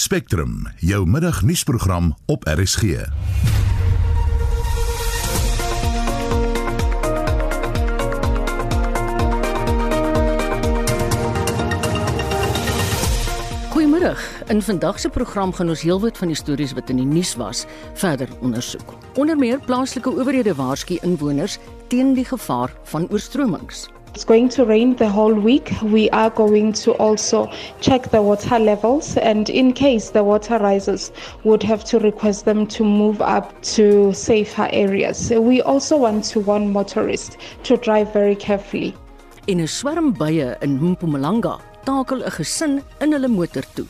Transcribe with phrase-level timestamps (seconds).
[0.00, 2.82] Spectrum, jou middagnuusprogram op RSG.
[13.68, 14.16] Goeiemôre.
[14.48, 17.66] In vandag se program gaan ons heelwat van die stories wat in die nuus was
[17.92, 18.96] verder ondersoek.
[19.20, 21.58] Onder meer plaaslike owerhede waarsku inwoners
[21.88, 23.90] teen die gevaar van oorstromings.
[24.14, 25.72] It's going to rain the whole week.
[25.82, 27.50] We are going to also
[27.80, 31.12] check the water levels, and in case the water rises,
[31.44, 35.30] would have to request them to move up to safer areas.
[35.30, 38.94] We also want to warn motorists to drive very carefully.
[39.46, 43.86] En 'n swerm bye in Mpumalanga takel 'n gesin in hulle motor toe.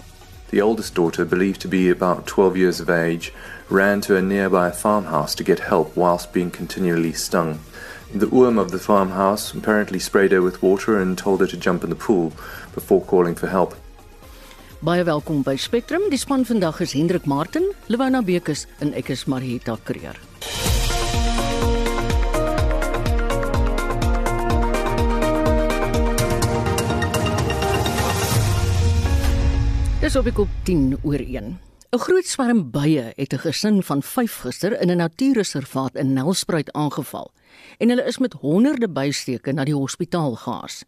[0.50, 3.32] The oldest daughter, believed to be about 12 years of age,
[3.68, 7.58] ran to a nearby farmhouse to get help whilst being continually stung.
[8.12, 11.84] The oom of the farmhouse apparently sprayed her with water and told her to jump
[11.84, 12.32] in the pool
[12.74, 13.76] before calling for help.
[14.82, 16.02] Baie welkom by Spectrum.
[16.10, 20.18] Die span vandag is Hendrik Martin, Lewona Bekes en ek is Marita Kreer.
[30.00, 31.69] Dis op ek op 10 oor 1.
[31.92, 36.72] 'n Groot swerm bye het 'n gesin van 5 gister in 'n natuurreservaat in Nelspruit
[36.72, 37.32] aangeval
[37.78, 40.84] en hulle is met honderde bysteke na die hospitaal gehaas.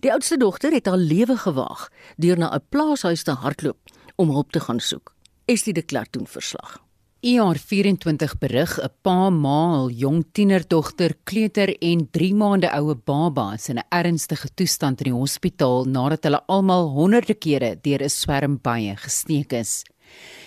[0.00, 3.78] Die oudste dogter het haar lewe gewaag deur na 'n plaashuis te hardloop
[4.16, 5.14] om hulp te gaan soek.
[5.44, 6.78] Estie de Klerk doen verslag.
[7.20, 13.68] ER24 berig 'n pa ma hul jong tienerdogter kleuter en 3 maande oue baba is
[13.68, 18.58] in 'n ernstige toestand in die hospitaal nadat hulle almal honderde kere deur 'n swerm
[18.62, 19.84] bye gesteek is.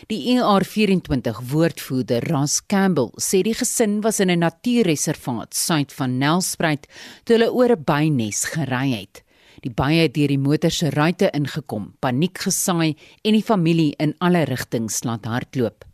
[0.07, 6.87] Die ER24 woordvoerder Ras Campbell sê die gesin was in 'n natuurreservaat suid van Nelspruit
[7.23, 9.23] toe hulle oor 'n bynes gery het.
[9.61, 14.15] Die bye het deur die motor se ruitte ingekom, paniek gesaai en die familie in
[14.19, 15.85] alle rigtings laat hardloop.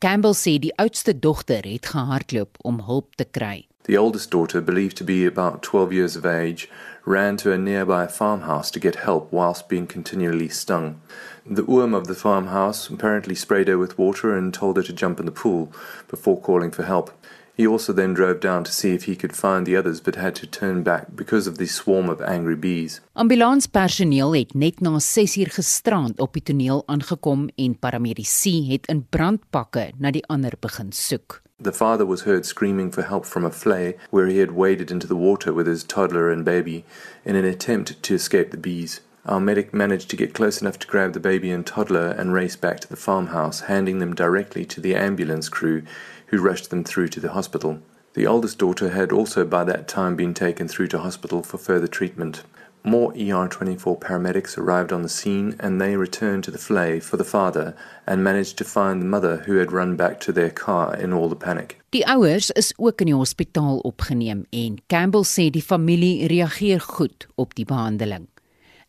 [0.00, 3.68] Campbell sê die oudste dogter het gehardloop om hulp te kry.
[3.84, 6.68] The oldest daughter, believed to be about 12 years of age,
[7.04, 11.00] ran to a nearby farmhouse to get help whilst being continually stung.
[11.46, 15.20] The oom of the farmhouse apparently sprayed her with water and told her to jump
[15.20, 15.70] in the pool
[16.08, 17.10] before calling for help.
[17.54, 20.34] He also then drove down to see if he could find the others but had
[20.36, 23.00] to turn back because of the swarm of angry bees.
[23.14, 29.92] Ambulanspersoneel het net na 6uur gisterand op die toneel aangekom en paramedici het in brandpakke
[29.98, 31.42] na die ander begin soek.
[31.60, 35.06] The father was heard screaming for help from a flay where he had waded into
[35.06, 36.84] the water with his toddler and baby
[37.24, 39.00] in an attempt to escape the bees.
[39.26, 42.56] Our medic managed to get close enough to grab the baby and toddler and race
[42.56, 45.82] back to the farmhouse, handing them directly to the ambulance crew
[46.26, 47.80] who rushed them through to the hospital.
[48.12, 51.86] The oldest daughter had also by that time been taken through to hospital for further
[51.86, 52.44] treatment.
[52.84, 57.24] More ER24 paramedics arrived on the scene and they returned to the flay for the
[57.24, 57.74] father
[58.06, 61.30] and managed to find the mother who had run back to their car in all
[61.30, 61.80] the panic.
[61.92, 67.26] Die ouers is ook in die hospitaal opgeneem en Campbell sê die familie reageer goed
[67.36, 68.28] op die behandeling.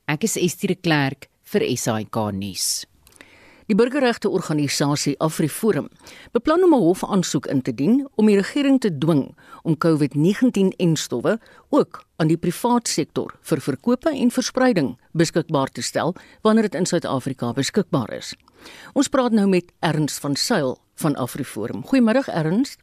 [0.06, 2.86] Ek is Estie de Klerk vir SAK nuus.
[3.66, 5.88] Die burgerregte organisasie AfriForum
[6.32, 9.34] beplan om 'n hofaansoek in te dien om die regering te dwing
[9.64, 11.40] om COVID-19-enstowwe
[11.72, 16.86] ook aan die privaat sektor vir verkope en verspreiding beskikbaar te stel wanneer dit in
[16.86, 18.36] Suid-Afrika beskikbaar is.
[18.94, 21.82] Ons praat nou met Ernst van Sail van AfriForum.
[21.82, 22.80] Goeiemôre Ernst.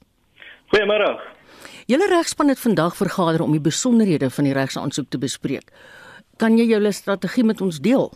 [0.75, 1.21] Goeiemôre.
[1.87, 5.71] Julle regspan het vandag vergader om die besonderhede van die regsaansoek te bespreek.
[6.39, 8.11] Kan jy julle strategie met ons deel?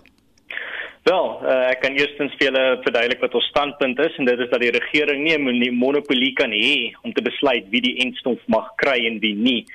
[1.07, 4.49] Wel, uh, ek kan eerstens vir julle verduidelik wat ons standpunt is en dit is
[4.51, 8.73] dat die regering nie 'n monopolie kan hê om te besluit wie die enstof mag
[8.83, 9.67] kry en wie nie.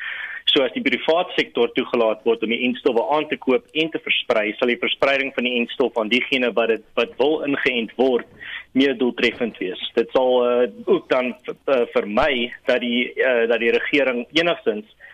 [0.52, 4.00] So as die private sektor toegelaat word om die enstowwe aan te koop en te
[4.00, 8.28] versprei, sal die verspreiding van die enstof aan diegene wat dit wat wil ingeënt word
[8.74, 9.80] meer doeltreffend wees.
[9.96, 15.11] Dit sal uh, ook dan uh, vermy dat die uh, dat die regering enigstens uh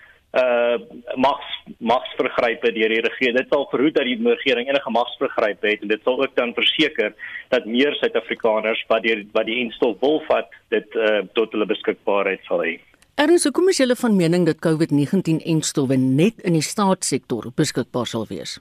[1.15, 1.47] mags
[1.79, 3.37] magsvergrype deur die regering.
[3.37, 7.13] Dit sal verhoed dat die regering enige magsvergrype het en dit sal ook dan verseker
[7.53, 12.43] dat meer Suid-Afrikaners wat deur wat die enstof wil vat, dit uh tot hulle beskikbaarheid
[12.49, 12.77] sal hê.
[13.17, 18.27] Erns, hoekom is julle van mening dat COVID-19 enstowwe net in die staatssektor beskikbaar sal
[18.29, 18.59] wees?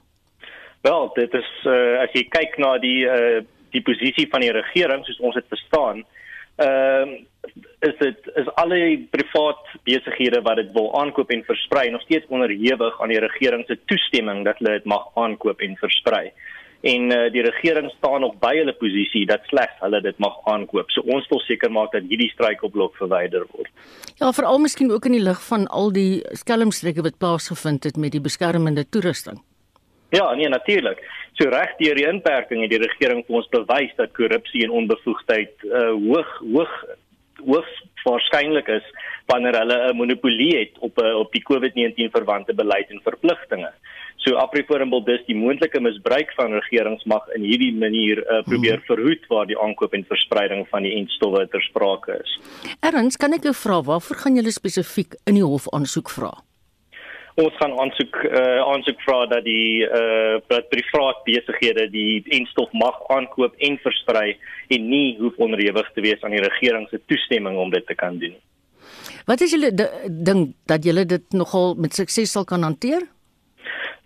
[0.87, 3.45] Wel, dit is uh as jy kyk na die uh
[3.75, 6.05] die posisie van die regering soos ons dit verstaan,
[6.57, 7.25] ehm uh,
[7.79, 8.79] is dit is alle
[9.13, 13.77] privaat besighede wat dit wil aankoop en versprei nog steeds onderhewig aan die regering se
[13.85, 16.31] toestemming dat hulle dit mag aankoop en versprei.
[16.81, 20.91] En uh, die regering staan nog by hulle posisie dat slegs hulle dit mag aankoop.
[20.93, 23.71] So ons wil seker maak dat hierdie struikelblok verwyder word.
[24.17, 28.13] Ja, veral miskien ook in die lig van al die skelmstreke wat plaasgevind het met
[28.17, 29.41] die beskermende toerusting.
[30.09, 31.01] Ja, nee natuurlik.
[31.37, 35.67] So reg deur die inperking het die regering vir ons bewys dat korrupsie en onbevoegdheid
[35.69, 36.73] uh, hoog hoog
[37.45, 37.67] hoog
[38.07, 38.85] waarskynlik is
[39.29, 43.71] wanneer hulle 'n monopolie het op 'n uh, op die COVID-19 verwante beleid en verpligtinge.
[44.15, 48.87] So Afriforum wil dus die moontlike misbruik van regeringsmag in hierdie manier uh, probeer hmm.
[48.89, 52.39] verhoed waar die aankoop en verspreiding van die entstowwe ter sprake is.
[52.79, 56.33] Erns, kan ek jou vra waarvoor gaan julle spesifiek in die hof aansoek vra?
[57.37, 62.97] Ons gaan aansoek uh, aansoek vra dat die uh, dat privaat besighede die entstof mag
[63.13, 64.31] aankoop en versprei
[64.73, 68.17] en nie hoef onderhewig te wees aan die regering se toestemming om dit te kan
[68.17, 68.33] doen.
[69.29, 69.69] Wat is julle
[70.09, 73.05] ding dat julle dit nogal met sukses sal kan hanteer?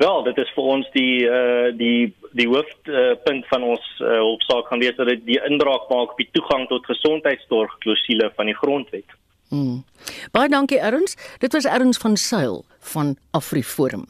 [0.01, 4.68] Wel, dit is vir ons die uh die die hoofpunt uh, van ons uh, opsaak
[4.68, 8.60] gaan wees dat dit die indraak maak op die toegang tot gesondheidsorg klousule van die
[8.60, 9.19] grondwet.
[9.51, 9.83] Mm.
[10.31, 11.18] Baie dankie Erns.
[11.44, 14.07] Dit was Erns van Sail van AfriForum.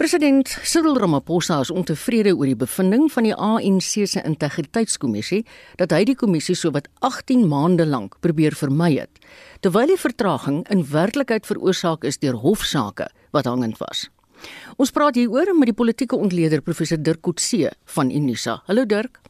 [0.00, 5.42] President Cyril Ramaphosa is ontevrede oor die bevinding van die ANC se integriteitskommissie
[5.76, 9.20] dat hy die kommissie sowat 18 maande lank probeer vermy het,
[9.60, 14.06] terwyl die vertraging in werklikheid veroorsaak is deur hofsaake wat hangend was.
[14.80, 18.62] Ons praat hieroor met die politieke ontleder professor Dirk Coetzee van Unisa.
[18.64, 19.20] Hallo Dirk.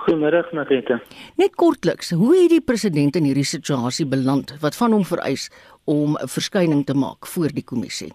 [0.00, 0.96] Goeiemiddag Marita.
[1.36, 5.50] Net kortliks, hoe het die president in hierdie situasie beland wat van hom vereis
[5.84, 8.12] om 'n verskyning te maak voor die kommissie?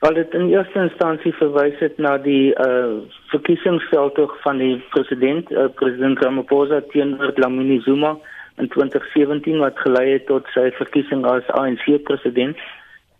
[0.00, 2.98] Wel dit in eerste instansie verwys dit na die uh
[3.30, 8.18] verkiesingsveldtog van die president, uh, president Ramaphosa teenoor Dlamini Zuma
[8.56, 12.56] in 2017 wat gelei het tot sy verkiesing as ANC president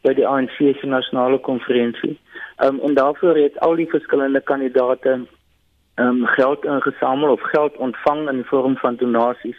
[0.02, 2.18] by die ANC se nasionale konferensie.
[2.64, 5.26] Um, en daarvoor het al die verskillende kandidate
[5.94, 9.58] um, geld ingesamel of geld ontvang in vorm van donasies.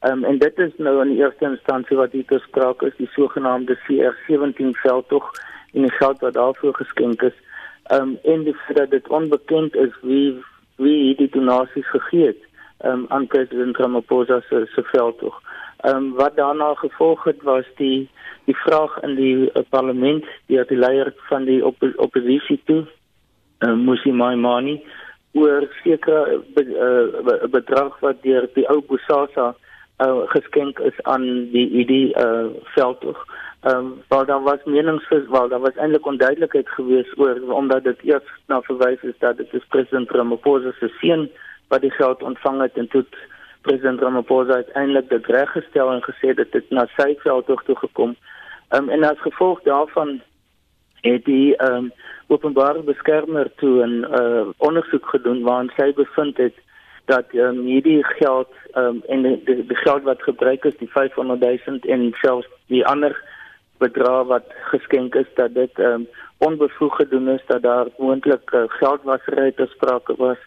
[0.00, 4.74] Um, en dit is nou in eerste instansie wat hier gespreek is, die sogenaamde CR17
[4.82, 5.30] veldtog
[5.72, 7.38] en die geld wat daarvoor geskenk is.
[7.92, 10.42] Um, en die feit dat dit onbekend is wie
[10.76, 12.42] wie die donasies gegee het
[12.84, 15.40] um, aan president Ramaphosa se se veldtog.
[15.84, 18.08] Um, wat daarna gevolg het was die
[18.44, 22.84] die vraag in die uh, parlement deur die leier van die op, oppositie toe
[23.66, 24.82] uh, Musi Maimani
[25.36, 31.66] oor sekere be, uh, bedrag wat deur die ou Bosasa uh, geskenk is aan die
[31.82, 33.20] ID uh, veldtog.
[33.66, 38.28] Ehm um, waar daar was meningsverskil, daar was eintlik onduidelikheid geweest oor omdat dit eers
[38.46, 41.28] na verwys is dat dit is president Ramaphosa se seun
[41.68, 43.04] wat die geld ontvang het en toe
[43.60, 48.34] president Ramaphosa uiteindelik dit reggestel en gesê dat dit na sy veldtog toe gekom het
[48.74, 50.20] Um, en as gevolg daarvan
[51.12, 51.90] het die um,
[52.26, 56.56] openbare beskermer toe 'n uh, ondersoek gedoen waarin sy bevind het
[57.04, 61.40] dat um, hierdie geld um, en die, die, die geld wat gebruik is die 500
[61.66, 63.14] 000 en selfs die ander
[63.78, 66.08] bedrag wat geskenk is dat dit um,
[66.38, 70.38] onbevoeg gedoen is dat daar moontlik uh, geldwasery te sprake was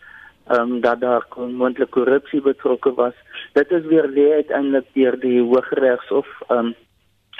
[0.51, 3.13] um, dat daar moontlik korrupsie betrokke was.
[3.53, 6.73] Dit is weer lê uiteindelik deur die Hooggeregshof um,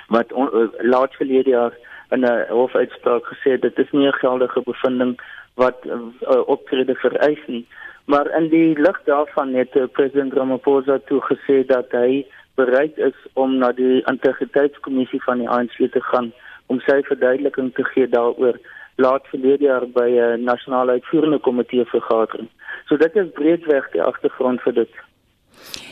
[0.08, 1.74] wat on, uh, laat verlede jaar
[2.12, 5.20] in 'n hofuitspraak gesê dit is nie 'n geldige bevinding
[5.54, 7.66] wat uh, optrede vereis nie.
[8.06, 12.26] Maar in die lig daarvan het uh, president Ramaphosa toe gesê dat hy
[12.56, 16.32] bereid is om na die integriteitskommissie van die ANC te gaan
[16.66, 18.58] om sy verduideliking te gee daaroor.
[18.96, 22.50] Laat verlede jaar by 'n uh, nasionale uitvoerende komitee vergadering.
[22.88, 24.94] So dit is breedweg die agtergrond vir dit.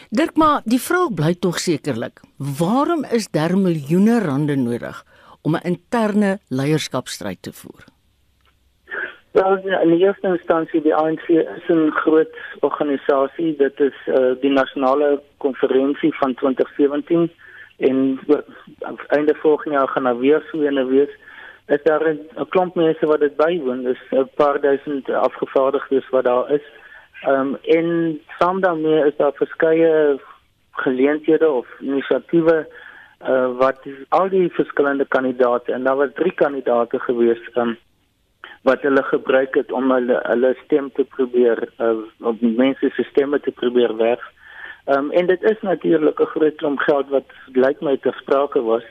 [0.10, 2.22] Dirk maar die vraag bly tog sekerlik.
[2.60, 5.04] Waarom is daar miljoene rande nodig
[5.48, 7.84] om 'n interne leierskapstryd te voer?
[9.32, 13.56] Wel, in die eerste instansie die ANC is 'n groot organisasie.
[13.58, 17.32] Dit is uh, die nasionale konferensie van 2017
[17.78, 18.20] en
[19.08, 21.14] einde volgende jaar gaan daar weer so 'n wees.
[21.68, 23.84] Is daar 'n klomp mense wat dit bywoon.
[23.84, 26.66] Dis 'n paar duisend afgevaardigdes wat daar is.
[27.22, 30.20] Ehm um, en saam daarmee is daar verskeie
[30.72, 32.68] geleenthede of inisiatiewe
[33.22, 37.78] uh, wat al die verskillende kandidate en daar was drie kandidate gewees um,
[38.62, 43.40] wat hulle gebruik het om hulle hulle stem te probeer uh, op mense se stemme
[43.40, 44.24] te probeer werf.
[44.86, 48.62] Ehm um, en dit is natuurlik 'n groot klomp geld wat lyk my ter sprake
[48.62, 48.84] was.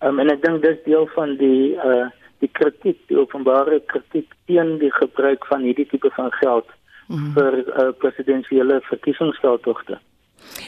[0.00, 2.08] Ehm um, en ek dink dis deel van die uh
[2.42, 6.66] die kritiek, die openbare kritiek teen die gebruik van hierdie tipe van geld
[7.06, 7.28] mm.
[7.36, 9.98] vir uh, presidensiële verkiesingsveldtogte.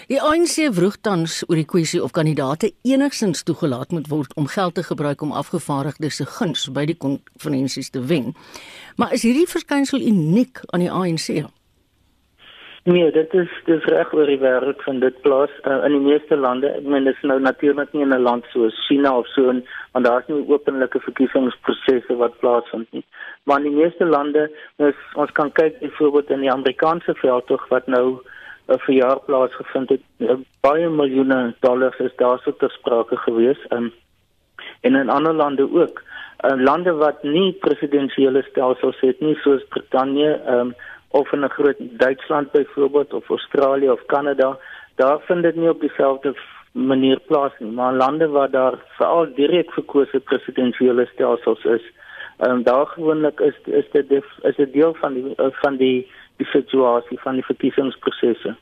[0.09, 4.75] Die ANC vroeg tans oor die kwessie of kandidaate enigstens toegelaat moet word om geld
[4.75, 8.33] te gebruik om afgevaardigdes se guns by die konferensies te wen.
[8.97, 11.45] Maar is hierdie verskynsel uniek aan die ANC?
[12.85, 16.37] Nee, dit is dis reg oor die wêreld van dit plaas uh, in die meeste
[16.37, 16.69] lande.
[16.69, 19.63] Ek meen dis nou natuurlik nie in 'n land soos China of so en
[19.97, 23.05] want daar's nie openlike verkiesingsprosesse wat plaasvind nie.
[23.45, 27.87] Maar in die meeste lande, ons ons kan kyk byvoorbeeld in die Amerikaanse veldtog wat
[27.87, 28.21] nou
[28.67, 30.03] 'n verjaar plaasgevind het.
[30.19, 33.93] Uh, baie miljoene dollars is daarso ter sprake gewees um,
[34.81, 36.03] en in ander lande ook.
[36.45, 40.75] Uh, lande wat nie presidensiële stelsels het nie soos Brittanje, um,
[41.09, 44.59] of in 'n groot Duitsland byvoorbeeld of Australië of Kanada,
[44.95, 46.35] daar vind dit nie op dieselfde
[46.73, 51.83] manier plaas nie, maar in lande waar daar veral direk verkose presidensiële stelsels is,
[52.39, 54.11] ehm um, daar gewoonlik is is dit
[54.43, 58.55] is 'n deel van die van die die situasie van die verkiesingsprosesse.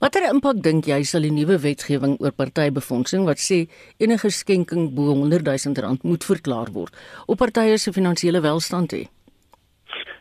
[0.00, 3.64] Watter impak dink jy sal die nuwe wetgewing oor partybefondsing wat sê
[4.02, 9.06] enige skenking bo 100 000 rand moet verklaar word op partye se finansiële welstand hê?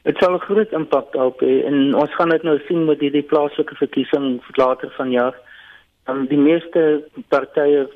[0.08, 3.28] Dit sal 'n groot impak daarop hê en ons gaan dit nou sien met hierdie
[3.32, 5.36] plaaslike verkiesing later vanjaar.
[6.06, 7.90] Dan um, die meeste partye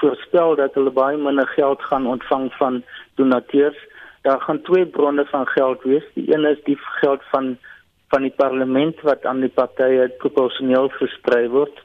[0.00, 2.82] voorspel dat hulle baie minder geld gaan ontvang van
[3.14, 3.76] donateurs.
[4.22, 6.06] Daar gaan twee bronne van geld wees.
[6.14, 7.58] Die een is die geld van
[8.14, 11.82] van die parlement wat aan die partye proporsioneel versprei word.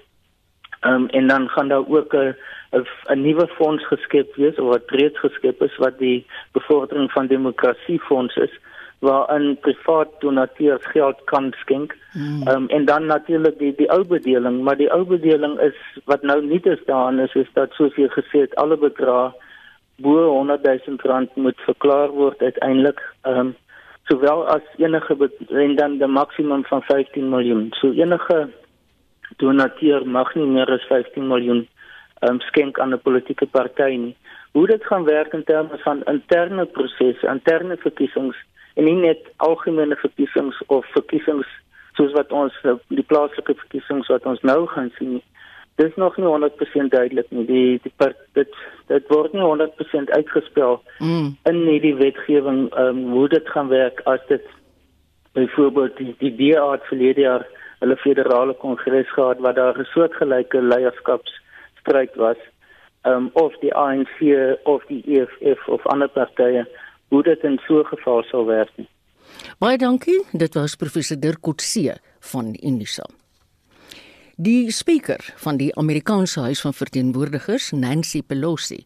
[0.80, 2.36] Ehm um, en dan gaan daar ook 'n
[3.14, 8.00] 'n nuwe fonds geskep wees of wat reeds geskep is wat die bevordering van demokrasie
[8.00, 8.54] fonds is
[9.00, 11.96] waarin privaat donateurs geld kan skenk.
[12.12, 12.48] Hmm.
[12.48, 16.46] Um, en dan natuurlik die die ou bedeling, maar die ou bedeling is wat nou
[16.46, 19.32] nie te staan is is dat soos jy gesê het alle bedrae
[19.96, 23.02] bo 100 000 rand moet verklaar word uiteindelik.
[23.22, 23.56] Ehm um,
[24.10, 27.68] sowel as enige en dan die maksimum van 15 miljoen.
[27.80, 28.50] So enige
[29.38, 31.68] donateur mag nie meer as 15 miljoen
[32.26, 34.16] um, skenk aan 'n politieke party nie.
[34.52, 38.38] Hoe dit gaan werk in terme van interne prosesse, interne verkiesings
[38.74, 41.48] en nie net algemene verkiesings of verkiesings
[41.94, 45.22] soos wat ons eh, die plaaslike verkiesings wat ons nou gaan sien.
[45.80, 47.46] Dis nog nie 100% duidelik nie.
[47.48, 48.52] Die die part, dit
[48.90, 51.28] dit word nie 100% uitgespel mm.
[51.52, 54.46] in hierdie wetgewing um, hoe dit gaan werk as dit
[55.38, 57.46] byvoorbeeld die die DA het verlede jaar
[57.80, 62.42] hulle federale kongres gehad waar daar 'n soortgelyke leierskapsstryd was
[63.04, 64.18] um, of die ANC
[64.64, 66.66] of die EFF of ander partye
[67.10, 68.90] hoe dit in so 'n geval sal werk nie.
[69.60, 70.26] Baie dankie.
[70.32, 73.06] Dit was professor Dirk Coetzee van Unisa.
[74.40, 78.78] Die spreker van die Amerikaanse Huis van Verteenwoordigers, Nancy Pelosi,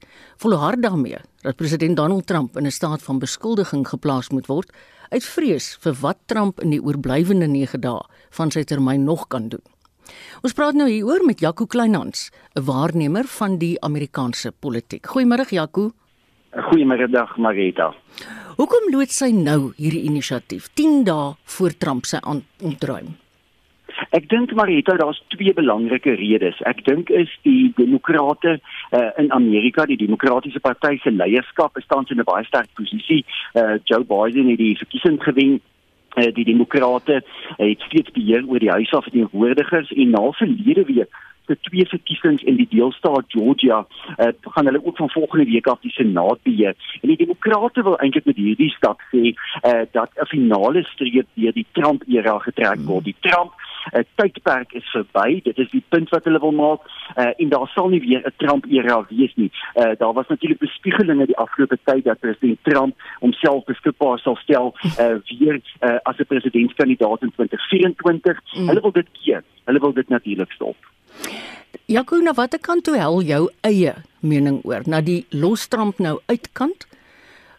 [0.42, 4.74] volhard daarmee dat president Donald Trump in 'n staat van beskuldiging geplaas moet word
[5.10, 9.48] uit vrees vir wat Trump in die oorblywende 9 dae van sy termyn nog kan
[9.48, 9.62] doen.
[10.42, 15.06] Ons praat nou hieroor met Jaco Kleinhans, 'n waarnemer van die Amerikaanse politiek.
[15.08, 15.92] Goeiemôre Jaco.
[16.52, 17.94] Goeiemôre dag Marita.
[18.58, 22.20] Hoekom loods sy nou hierdie inisiatief 10 dae voor Trump se
[22.62, 23.23] ontruim?
[24.10, 26.62] Ek dink Marita, daar's twee belangrike redes.
[26.70, 32.20] Ek dink is die demokrate uh, in Amerika, die demokratiese party se leierskap staan in
[32.20, 33.26] 'n baie sterk posisie.
[33.54, 35.62] Uh, Joe Biden het die verkiesing gewen
[36.16, 37.24] uh, die demokrate
[37.58, 41.10] het steeds beheer oor die huis van verteenwoordigers en na verlede week
[41.46, 43.86] se twee verkiesings in die deelstaat Georgia
[44.18, 46.76] uh, gaan hulle ook van volgende week af die senaat beheer.
[47.02, 51.54] En die demokrate wil eintlik met hierdie stap sê uh, dat 'n finale streep deur
[51.54, 53.04] die Trump era getrek word.
[53.04, 53.52] Die Trump
[53.92, 55.42] uh, tydperk is verby.
[55.44, 56.88] Dit is die punt wat hulle wil maak.
[57.16, 59.52] Uh, en daar sal nie weer 'n Trump era wees nie.
[59.76, 64.76] Uh, daar was natuurlik bespiegelinge die afgelope tyd dat president Trump homself beskikbaar sal stel
[65.00, 68.40] uh, weer uh, as 'n presidentskandidaat in 2024.
[68.54, 68.68] Mm.
[68.68, 69.44] Hulle wil dit keer.
[69.66, 70.93] Hulle wil dit natuurlik stop.
[71.88, 74.86] Jaco, na watter kant toe hel jou eie mening oor?
[74.88, 76.88] Na die lostramp nou uitkant?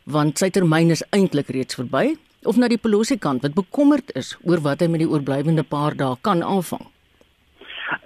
[0.05, 4.35] Want sy termyn is eintlik reeds verby of na die Pelosi kant wat bekommerd is
[4.45, 6.85] oor wat hy met die oorblywende paar dae kan aanvang?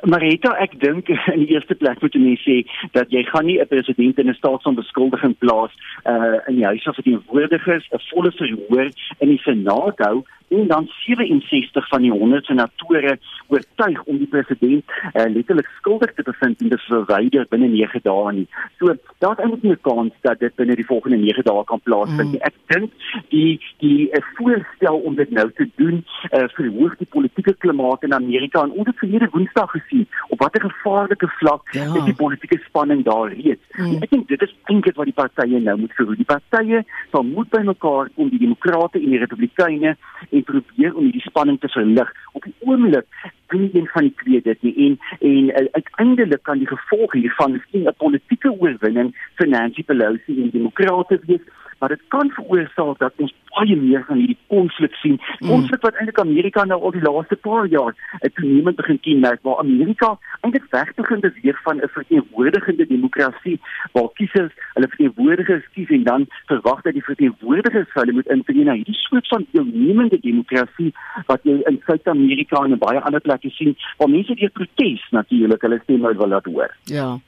[0.07, 2.57] Marita, ek dink in die eerste plek moet jy sê
[2.97, 5.73] dat jy gaan nie 'n president in 'n staat van beskuldiging plaas
[6.07, 10.87] uh in die huis van verteenwoordigers 'n volle verhoor in die senaat hou en dan
[10.88, 16.69] 67 van die 100 senatore oortuig om die president uh, letterlik skuldig te bevind en
[16.69, 18.47] dit verwyder binne 9 dae nie.
[18.78, 22.33] So daar's eintlik nie 'n kans dat dit binne die volgende 9 dae kan plaasvind
[22.33, 22.40] nie.
[22.40, 22.49] Mm.
[22.50, 22.90] Ek dink
[23.28, 28.14] die die uh, voorstel om dit nou te doen uh, verhoog die politieke klimaat in
[28.14, 31.95] Amerika en ons het verlede Woensdag gesien op watter gevaarlike vlak ja.
[31.95, 33.64] is die politieke spanning daar reeds.
[33.76, 34.02] Mm.
[34.02, 36.21] Ek dink dit is eintlik wat die partye nou moet verhoed.
[36.21, 39.97] Die partye sal moet by mekaar kom die demokrate en die republikeine
[40.31, 42.12] en probeer om hierdie spanning te verlig.
[42.33, 43.07] Op die oomblik
[43.49, 47.52] doen een van die twee dit nie en en uh, uiteindelik kan die gevolg hiervan
[47.52, 51.40] miskien 'n politieke oorwinning vir Nancy Pelosi en die demokrate wees
[51.78, 55.16] maar dit kan veroorsaak dat ons baie meer van hierdie konflik sien.
[55.38, 55.49] Mm.
[55.49, 57.94] Konflik wat eintlik Amerika nou al die laaste paar jaar
[58.35, 63.61] toenemend begin kenmerk waar Amerika eintlik wegbegin beweeg van 'n verteenwoordigende demokrasie
[63.92, 68.73] waar kiesers hulle verteenwoordigers kies en dan verwag dat die verteenwoordigers hulle moet intree na
[68.73, 70.92] hierdie soort van deelnemende demokrasie
[71.26, 75.62] wat jy in Suid-Amerika en in baie ander plekke sien waar mense deur protes natuurlik
[75.62, 76.76] hulle stem uit wil laat hoor.
[76.85, 77.18] Ja.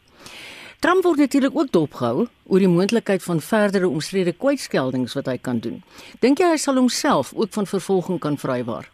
[0.80, 5.58] Trump word natuurlik ook dopgehou oor die moontlikheid van verdere omstrede kwytskeldings wat hy kan
[5.60, 5.82] doen.
[6.24, 8.88] Dink jy hy sal homself ook van vervolging kan vrywaar?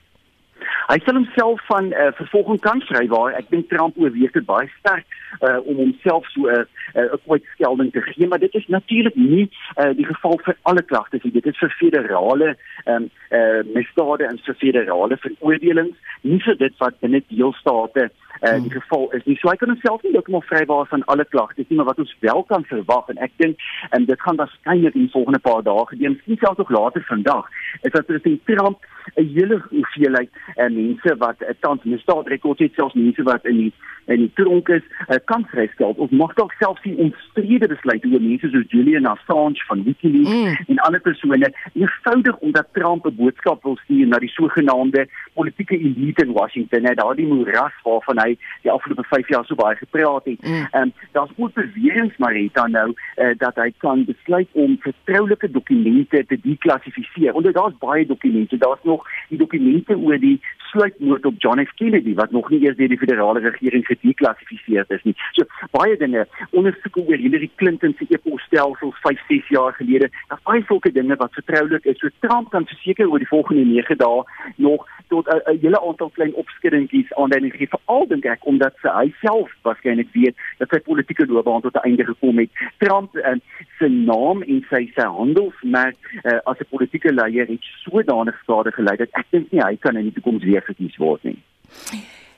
[0.89, 3.37] Hy sal homself van uh, vervolging kan vrywaar.
[3.39, 5.07] Ek dink Trump oorweeg dit baie sterk
[5.39, 6.67] uh, om homself so 'n uh,
[7.05, 9.47] uh, kwytskelding te gee, maar dit is natuurlik nie
[9.79, 11.37] uh, die geval vir alle klagtes nie.
[11.39, 16.99] Dit is vir federale um, uh, misdade en vir federale veroordelings, nie vir dit wat
[16.99, 18.11] binne deelstate
[18.43, 19.37] uh, die geval is nie.
[19.41, 22.43] So hy kan homself nie heeltemal vrywaar van alle klagtes nie, maar wat ons wel
[22.51, 23.59] kan verwag en ek dink
[23.91, 27.49] en dit gaan waarskynlik in die volgende paar dae gebeur, miskien selfs nog later vandag,
[27.83, 28.79] is dat president Trump
[29.15, 33.57] 'n hele hoeveelheid uh, mense wat 'n uh, tans misdaadrekords het, selfs mense wat in
[33.57, 33.73] die
[34.07, 38.23] in die tronk is, uh, kan vrystel of mag dalk selfs die omstrede besluit oor
[38.23, 40.57] mense soos Julian Assange van WikiLeaks mm.
[40.67, 46.25] en ander persone, eenvoudig omdat Trump 'n boodskap wil stuur na die sogenaamde politieke elite
[46.25, 50.41] in Washington, net daardie moeras waarvan hy die afgelope 5 jaar so baie gepraat het.
[50.41, 50.81] Ehm mm.
[50.81, 56.39] um, daar's ook beweringe dan nou uh, dat hy kan besluit om vertroulike dokumente te
[56.43, 57.33] deklassifiseer.
[57.33, 60.41] Onder daar's baie dokumente, daar's nog die dokumente oor die
[60.71, 65.03] sluitmoord op John F Kennedy wat nog nie eers deur die federale regering gedeklassifiseer is
[65.03, 65.15] nie.
[65.33, 70.65] So baie dinge, ondersoeke oor Hillary Clinton se e-posstelsels 5, 6 jaar gelede, daar's baie
[70.69, 71.99] sulke dinge wat vertroulik is.
[71.99, 74.25] So Trump kan verseker oor die volgende 9 dae
[74.57, 79.07] nog tot 'n hele aantal klein opskuddingkies aanduiding gee veral dink ek omdat sy hy
[79.21, 82.51] self waarskynlik weet dat sy politieke loopbaan tot 'n einde gekom het.
[82.83, 83.37] Trump uh,
[83.79, 88.97] se naam en sy sy handelsmerk uh, as 'n politieke leier het sodanig skade gelei
[88.97, 91.39] dat ek dink nie hy kan in die toekoms weer gekies word nie.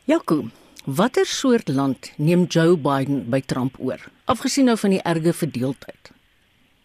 [0.05, 0.49] Jaco,
[0.85, 4.01] watter soort land neem Joe Biden by Trump oor?
[4.25, 6.18] Afgesien nou van die erge verdeeldheid.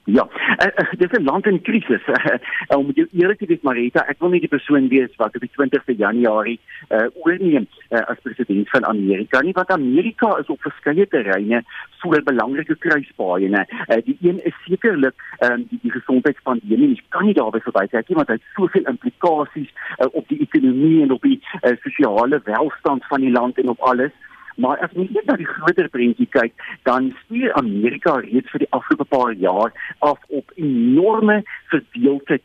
[0.06, 2.02] Ja, uh, uh, dit is 'n land in krisis.
[2.08, 5.42] Uh, om jou eerlik te wees Marita, ek wil nie die persoon wees wat op
[5.42, 10.62] die 20ste Januarie uh, oorneem uh, as president van Amerika nie, want Amerika is op
[10.62, 11.64] verskeie terreine
[12.02, 13.64] so 'n belangrike kruispaaie, né?
[13.88, 16.90] Uh, die een is sekerlik um, die, die gesondheidspandemie.
[16.90, 21.02] Jy kan nie daarby verbykyk nie want hy het soveel implikasies uh, op die ekonomie
[21.04, 24.12] en op die uh, sosiale welstand van die land en op alles.
[24.56, 28.72] Maar as mens net na die groter prentjie kyk, dan stuur Amerika reeds vir die
[28.78, 32.44] afgelope paar jaar af op enorme verdeeldheid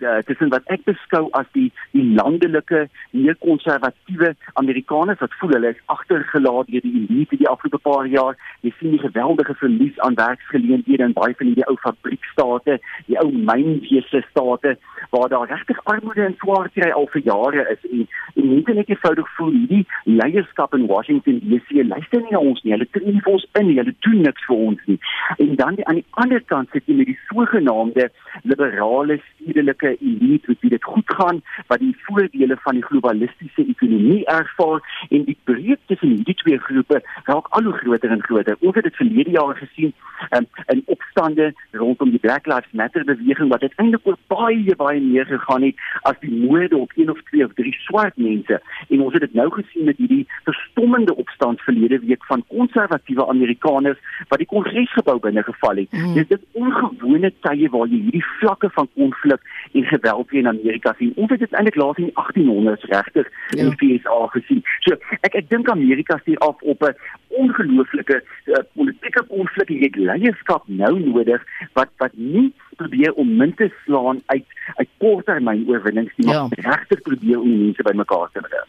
[0.00, 5.72] uh, tussen wat ek beskou as die die landelike meer konservatiewe Amerikaners wat voel hulle
[5.74, 8.38] is agtergelaat deur die elite die afgelope paar jaar.
[8.66, 12.78] Jy sien die geweldige verlies aan werksgeleenthede in baie van hierdie ou fabriekstate,
[13.10, 14.76] die ou mynwese state
[15.10, 18.06] waar daar regtig armoede en swaar kry al vir jare is en
[18.38, 22.74] en mense net eenvoudig voel hierdie leierskap in Washington DC luister nie na ons nie.
[22.76, 23.78] Hulle tree nie vir ons in nie.
[23.80, 24.98] Hulle doen niks vir ons nie.
[25.38, 28.08] En dan die, aan die ander kant sit jy met die sogenaamde
[28.48, 34.82] liberale stedelike elite wat dit goed gaan, wat die voordele van die globalistiese ekonomie ervaar
[35.10, 38.58] en die breuk tussen hierdie twee groepe raak al hoe groter en groter.
[38.60, 39.92] Ons het dit verlede jaar gesien
[40.36, 45.26] um, in opstande rondom die Black Lives Matter beweging wat uiteindelik oor baie baie meer
[45.26, 48.60] gegaan het as die moorde op een of twee of drie swart mense.
[48.88, 53.98] En ons het dit nou gesien met hierdie verstommende opstand verlede week van konservatiewe Amerikaners
[54.28, 55.92] wat die Kongresgebou binne geval het.
[55.92, 56.14] Mm.
[56.14, 59.40] Dit is ongewone tye waar jy hierdie vlakke van konflik
[59.72, 61.12] en geweld in Amerika sien.
[61.16, 63.62] Ons het dit eintlik laas in die 1800s regtig ja.
[63.62, 64.62] in die VSA gesien.
[64.86, 66.94] So ek ek dink Amerika stuur af op 'n
[67.28, 73.54] ongelooflike uh, politieke konflik en dit leierskap nou nodig wat wat nie probeer om min
[73.54, 76.70] te slaan uit uit korttermyn oorwinnings nie, maar ja.
[76.70, 78.66] regtig probeer om mense bymekaar te bring.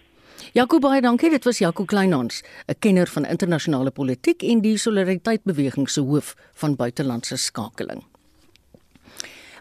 [0.54, 1.30] Jaco baie dankie.
[1.30, 6.76] Dit was Jaco Kleinhans, 'n kenner van internasionale politiek en die solidariteitsbeweging se hoof van
[6.76, 8.04] buitelandse skakeling.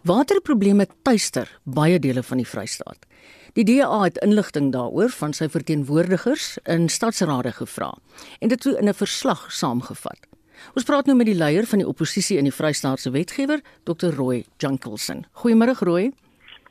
[0.03, 3.07] Waterprobleme tuister baie dele van die Vrystaat.
[3.53, 7.92] Die DA het inligting daaroor van sy verteenwoordigers in stadsrade gevra
[8.38, 10.27] en dit toe in 'n verslag saamgevat.
[10.74, 14.14] Ons praat nou met die leier van die oppositie in die Vrystaatse wetgewer, Dr.
[14.14, 15.27] Roy Jankelsen.
[15.33, 16.12] Goeiemôre Roy.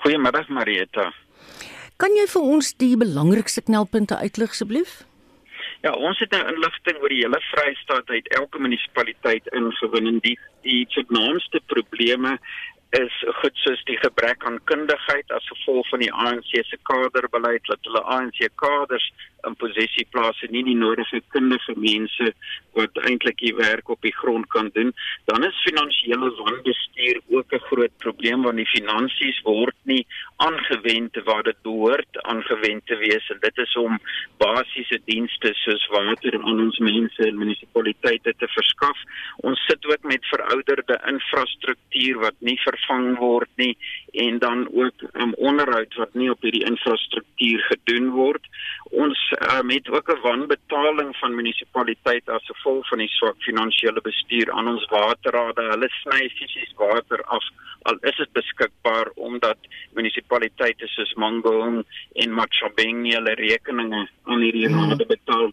[0.04, 1.14] Goeiemôre Marieta.
[1.98, 5.00] Kan jy vir ons die belangrikste knelpunte uitlig asseblief?
[5.82, 10.36] Ja, ons het nou inligting oor die hele Vrystaat uit elke munisipaliteit ingewin en die
[10.68, 12.36] die vernaamste probleme
[12.98, 17.90] is goed soos die gebrek aan kundigheid as gevolg van die ANC se kaderbeleid dat
[17.90, 19.10] hulle ANC kaders
[19.48, 22.34] in possessie plaas en nie die nodige kundige mense
[22.78, 24.94] wat eintlik die werk op die grond kan doen,
[25.26, 30.06] dan is finansiële wanbestuur ook 'n groot probleem want die finansies word nie
[30.38, 34.00] aangewend waar dit behoort aangewend te wees en dit is om
[34.38, 38.98] basiese dienste soos water aan ons mense en munisipaliteite te verskaf.
[39.38, 43.78] Ons sit ook met verouderde infrastruktuur wat nie vervang word nie
[44.12, 48.44] en dan ook um, onderhoud wat nie op hierdie infrastruktuur gedoen word.
[48.92, 54.52] Ons um, het ook 'n wanbetaling van munisipaliteite as gevolg van die swak finansiële bestuur
[54.52, 55.62] aan ons waterrade.
[55.62, 57.44] Hulle sny fisies water af
[57.82, 59.58] al is dit beskikbaar omdat
[59.94, 65.52] munisipaliteite soos Mangaung en Machobeng hulle rekeninge aan hierdie rade betaal.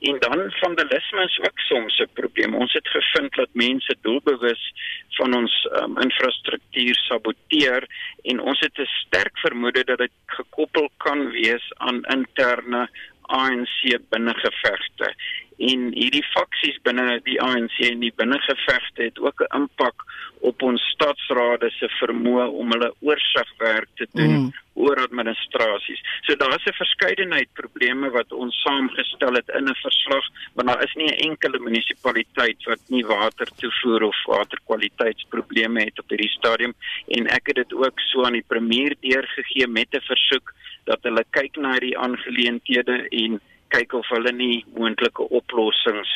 [0.00, 2.54] En dan vandalisme is ook soms 'n probleem.
[2.54, 4.72] Ons het gevind dat mense doelbewus
[5.08, 7.86] van ons um, infrastruktuur saboteer
[8.22, 12.88] en ons het 'n sterk vermoede dat dit gekoppel kan wees aan interne
[13.28, 15.14] ANC binnengevegte
[15.58, 20.04] en hierdie faksies binne die ANC en die binnengevegte het ook 'n impak
[20.40, 24.50] op ons stadsrade se vermoë om hulle oorsigwerk te doen mm.
[24.74, 26.02] oor administrasies.
[26.26, 30.82] So daar is 'n verskeidenheid probleme wat ons saamgestel het in 'n verslag, want daar
[30.82, 36.74] is nie 'n enkele munisipaliteit wat nie water toevoer of waterkwaliteitsprobleme het op hierdie stadium
[37.08, 41.24] en ek het dit ook so aan die premier deurgegee met 'n versoek dat hulle
[41.30, 43.40] kyk na hierdie aangeleenthede en
[43.74, 46.12] kyk of hulle nie moontlike oplossings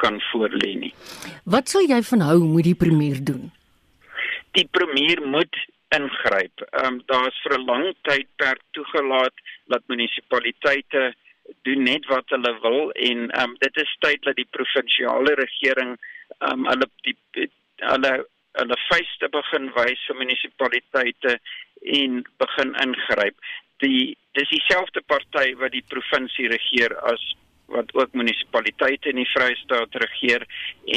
[0.00, 0.94] kan voorlê nie.
[1.44, 3.50] Wat sal jy van hou moet die premier doen?
[4.56, 5.56] Die premier moet
[5.96, 6.64] ingryp.
[6.70, 9.34] Ehm um, daar's vir 'n lang tyd per toegelaat
[9.72, 11.14] dat munisipaliteite
[11.62, 15.96] doen net wat hulle wil en ehm um, dit is tyd dat die provinsiale regering
[16.38, 17.16] ehm um, hulle die
[17.92, 18.12] hulle
[18.60, 21.38] hulle feeste begin wys vir munisipaliteite
[22.02, 23.36] en begin ingryp
[23.80, 27.22] die dis dieselfde party wat die provinsie regeer as
[27.70, 30.46] wat ook munisipaliteite in die Vrystaat regeer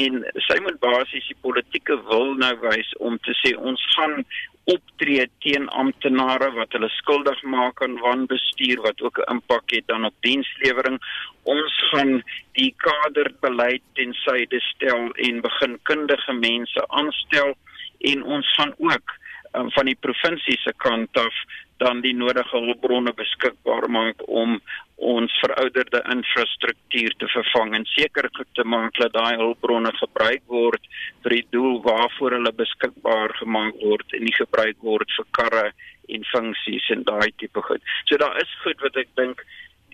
[0.04, 4.24] en sy moet basies die politieke wil nou wys om te sê ons gaan
[4.72, 10.04] optree teen amptenare wat hulle skuldig maak aan wanbestuur wat ook 'n impak het dan
[10.04, 10.98] op dienslewering.
[11.42, 17.56] Ons gaan die kaderbeleid ten syde stel en begin kundige mense aanstel
[17.98, 19.08] en ons gaan ook
[19.52, 21.34] um, van die provinsie se kant af
[21.82, 24.60] dan die nodige hulpbronne beskikbaar maak om
[24.96, 30.86] ons verouderde infrastruktuur te vervang en seker te maak dat daai hulpbronne gebruik word
[31.24, 35.66] vir die doel waarvoor hulle beskikbaar gemaak word en nie gebruik word vir karre
[36.14, 37.82] en funksies en daai tipe goed.
[38.06, 39.42] So daar is goed wat ek dink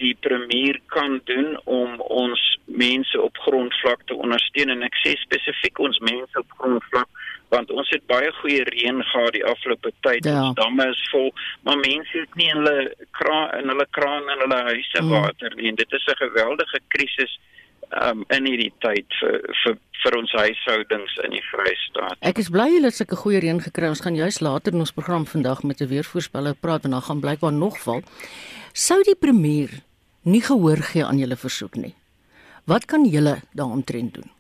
[0.00, 5.78] die premier kan doen om ons mense op grondvlak te ondersteun en ek sê spesifiek
[5.78, 7.08] ons mense op grondvlak
[7.50, 10.24] want ons het baie goeie reën gehad die afgelope tyd.
[10.24, 10.44] Ja.
[10.48, 11.32] Ons damme is vol,
[11.66, 15.14] maar mense het nie in hulle kraan in hulle kraan en hulle huise mm.
[15.16, 15.72] water nie.
[15.72, 17.38] En dit is 'n geweldige krisis
[18.02, 22.16] um, in hierdie tyd vir vir vir ons huishoudings in die Vrystaat.
[22.24, 23.90] Ek is bly julle het sulke goeie reën gekry.
[23.92, 27.20] Ons gaan juis later in ons program vandag met 'n weervoorspeller praat en dan gaan
[27.20, 28.02] blykbaar nog val.
[28.72, 29.82] Sou die premier
[30.22, 31.94] nie gehoor gee aan julle versoek nie?
[32.64, 34.30] Wat kan julle daaroor doen?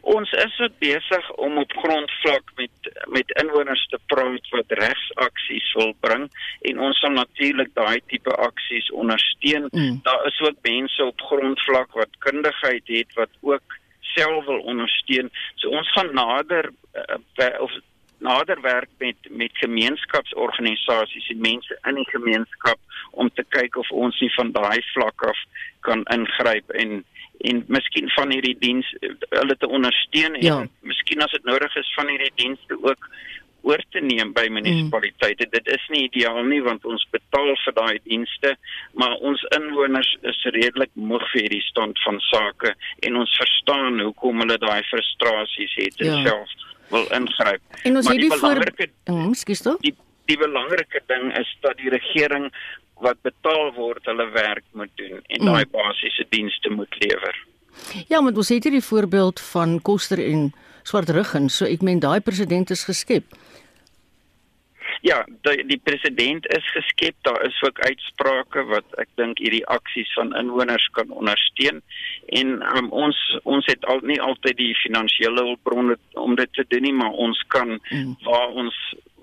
[0.00, 6.24] Ons is besig om op grondvlak met met inwoners te praat wat regsaksies wil bring
[6.70, 9.68] en ons sal natuurlik daai tipe aksies ondersteun.
[9.70, 10.00] Mm.
[10.02, 15.30] Daar is ook mense op grondvlak wat kundigheid het wat ook self wil ondersteun.
[15.54, 17.70] So ons gaan nader uh, of
[18.20, 22.78] nader werk met met gemeenskapsorganisasies en mense in die gemeenskap
[23.10, 25.40] om te kyk of ons nie van daai vlak af
[25.86, 27.00] kan ingryp en
[27.48, 30.56] en miskien van hierdie diens hulle te ondersteun en ja.
[30.92, 33.08] miskien as dit nodig is van hierdie dienste ook
[33.62, 35.46] oor te neem by munisipaliteite.
[35.46, 35.50] Mm.
[35.52, 38.54] Dit is nie ideaal nie want ons betaal vir daai dienste,
[38.96, 42.74] maar ons inwoners is redelik moeg vir hierdie stand van sake
[43.06, 46.22] en ons verstaan hoekom hulle daai frustrasies het en ja.
[46.28, 46.56] self
[46.90, 47.62] wil ingryp.
[47.82, 49.32] En ons maar het die belangrike mm,
[49.80, 49.94] die,
[50.30, 52.50] die belangrike ding is dat die regering
[53.04, 55.70] wat betaal word hulle werk moet doen en daai mm.
[55.72, 57.38] basiese dienste moet lewer.
[58.08, 60.50] Ja, maar ons het hier die voorbeeld van Koster en
[60.82, 63.36] Swartruggen, so ek meen daai president is geskep.
[65.00, 67.14] Ja, die, die president is geskep.
[67.22, 71.82] Daar is ook uitsprake wat ek dink hierdie aksies van inwoners kan ondersteun.
[72.26, 76.82] En um, ons ons het al nie altyd die finansiële hulpbronne om dit te doen
[76.88, 78.16] nie, maar ons kan mm.
[78.24, 78.76] waar ons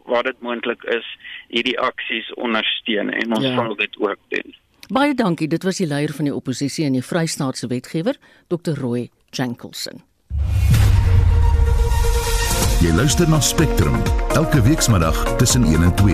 [0.08, 1.08] waar dit moontlik is
[1.52, 3.56] hierdie aksies ondersteun en ons ja.
[3.56, 4.56] sal dit ook doen.
[4.88, 5.50] Baie dankie.
[5.52, 8.16] Dit was die leier van die oppositie en die Vrystaatse wetgewer,
[8.48, 8.80] Dr.
[8.80, 10.00] Roy Jankelson.
[12.78, 13.96] Jy luister na Spectrum
[14.38, 16.14] elke weekmiddag tussen 1 en 2.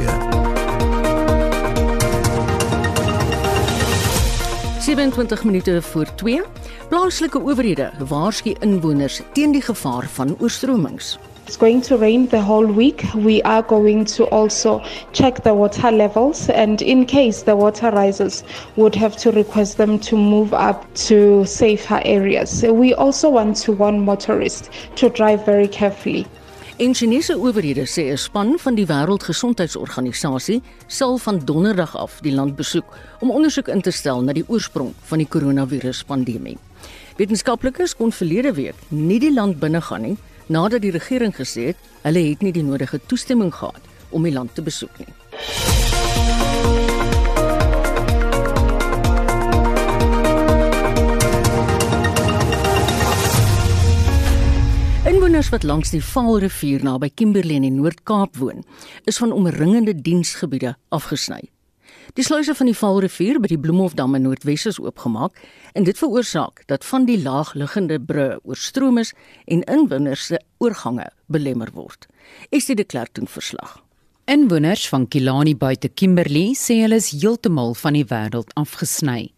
[4.80, 6.42] 27 minute voor 2.
[6.88, 11.18] Plaaslike owerhede waarsku inwoners teen die gevaar van oorstromings.
[11.46, 13.04] It's going to rain the whole week.
[13.14, 18.44] We are going to also check the water levels, and in case the water rises,
[18.76, 22.64] would have to request them to move up to safer areas.
[22.64, 26.26] We also want to warn motorists to drive very carefully.
[26.84, 32.56] En Chinese owerhede sê 'n span van die Wêreldgesondheidsorganisasie sal van donderdag af die land
[32.56, 36.58] besoek om ondersoek in te stel na die oorsprong van die koronaviruspandemie.
[37.18, 40.18] Wetenskaplikes kon verlede week nie die land binnegaan nie
[40.48, 44.56] nadat die regering gesê het hulle het nie die nodige toestemming gehad om die land
[44.56, 45.83] te besoek nie.
[55.54, 58.64] Wat langs die Vaalrivier naby Kimberley in die Noord-Kaap woon,
[59.06, 61.44] is van omringende diensgebiede afgesny.
[62.18, 65.38] Die sluise van die Vaalrivier by die Bloemhofdam in Noordwes is oopgemaak
[65.78, 69.14] en dit veroorsaak dat van die laagliggende brûe oorstroom is
[69.46, 72.10] en inwoners se oorgange belemmer word.
[72.50, 73.78] Estie de Klerk doen verslag.
[74.26, 79.30] Inwoners van Kilani buite Kimberley sê hulle is heeltemal van die wêreld afgesny.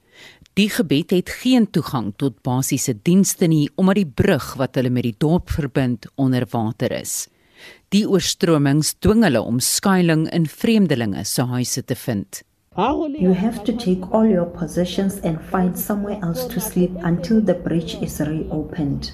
[0.56, 5.04] Die gebied het geen toegang tot basiese dienste nie omdat die brug wat hulle met
[5.04, 7.26] die dorp verbind onder water is.
[7.92, 12.40] Die oorstromings dwing hulle om skuilings in vreemdelinge se huise te vind.
[13.20, 17.60] You have to take all your possessions and find somewhere else to sleep until the
[17.68, 19.12] bridge is reopened.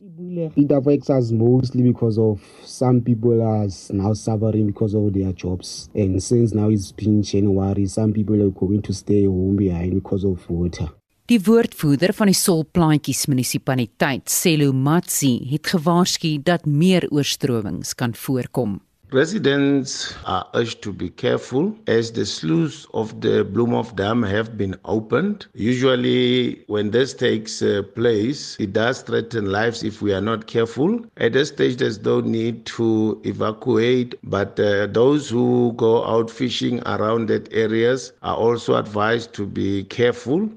[0.55, 5.89] It affects us mostly because of some people are now suffering because of their jobs.
[5.95, 10.23] And since now it's been January, some people are going to stay home behind because
[10.23, 11.00] of water.
[11.31, 18.81] Die woordvoerder van die Solplaatjies munisipaliteit, Selo Matsi, het gewaarsku dat meer oorstromings kan voorkom.
[19.13, 24.75] Residents are urged to be careful as the sluices of the Bloemhof Dam have been
[24.83, 25.47] opened.
[25.53, 30.99] Usually, when this takes uh, place, it does threaten lives if we are not careful.
[31.17, 36.81] At this stage, there's no need to evacuate, but uh, those who go out fishing
[36.85, 40.49] around that areas are also advised to be careful.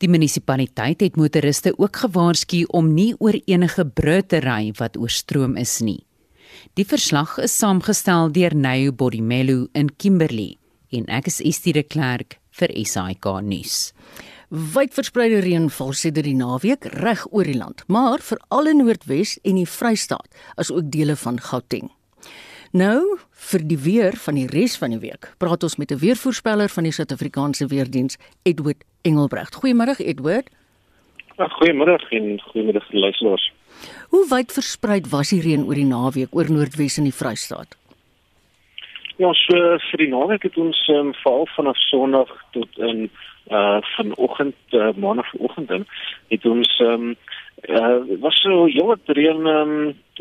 [0.00, 5.58] Die munisipaliteit het motoriste ook gewaarsku om nie oor enige brûe te ry wat oorstroom
[5.60, 6.00] is nie.
[6.74, 10.56] Die verslag is saamgestel deur Neu Bodimelu in Kimberley
[10.90, 13.92] en ek is Estie de Klerk vir SAK nuus.
[14.48, 19.36] Wyd verspreide reën val sedert die naweek reg oor die land, maar veral in Noordwes
[19.44, 21.92] en die Vrystaat, asook dele van Gauteng.
[22.72, 26.68] Nou, vir die weer van die res van die week, praat ons met 'n weervoorspeller
[26.68, 29.54] van die Suid-Afrikaanse Weerdiens, Edward Engelbrecht.
[29.54, 30.48] Goeiemôre Edward.
[31.36, 33.52] Goeiemôre en goeiemôre luisteraars.
[34.08, 37.76] Hoe wyd versprei was die reën oor die naweek oor Noordwes en die Vrystaat?
[39.16, 39.56] Ja, so
[39.90, 43.10] vir die naweek het ons um, veral vanaf Sondag tot in
[43.50, 45.86] uh vanoggend uh, maandagooggend dan
[46.28, 47.16] het ons um
[47.68, 49.72] uh was so heelwat reën um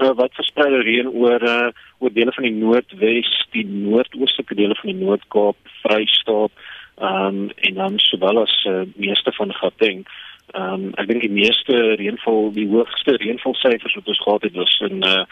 [0.04, 4.92] uh, wat verspreide reën oor uh oor dele van die Noordwes, die noordoostelike dele van
[4.92, 6.52] die Noord-Kaap, Vrystaat,
[6.98, 10.04] um en dan sowel as uh, meeste van Gauteng.
[10.50, 14.80] Ehm um, ek dink die meeste reënval, die hoogste reënvalsyfers wat ons gehad het was
[14.90, 15.24] in uh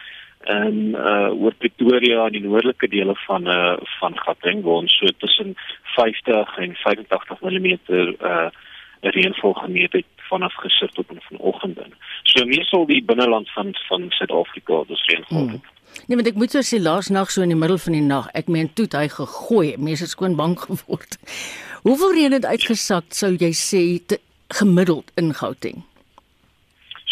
[0.53, 5.09] in uh oor Pretoria in die noordelike dele van uh van Gauteng waar ons so
[5.17, 5.55] tussen
[5.95, 8.49] 50 en 85 mm uh
[9.01, 11.79] reënval gemeet het vanaf gister tot vanoggend.
[12.23, 15.49] So meestal die binneland van van Suid-Afrika dus reënval.
[15.49, 15.61] Hmm.
[16.05, 18.29] Nee, want ek moet so sê laas nag so in die middel van die nag,
[18.37, 21.19] ek meen toe hy gegooi, mense het skoon bang geword.
[21.87, 24.19] Hoeveel reën het uitgesak sou jy sê te,
[24.59, 25.83] gemiddeld in Gauteng?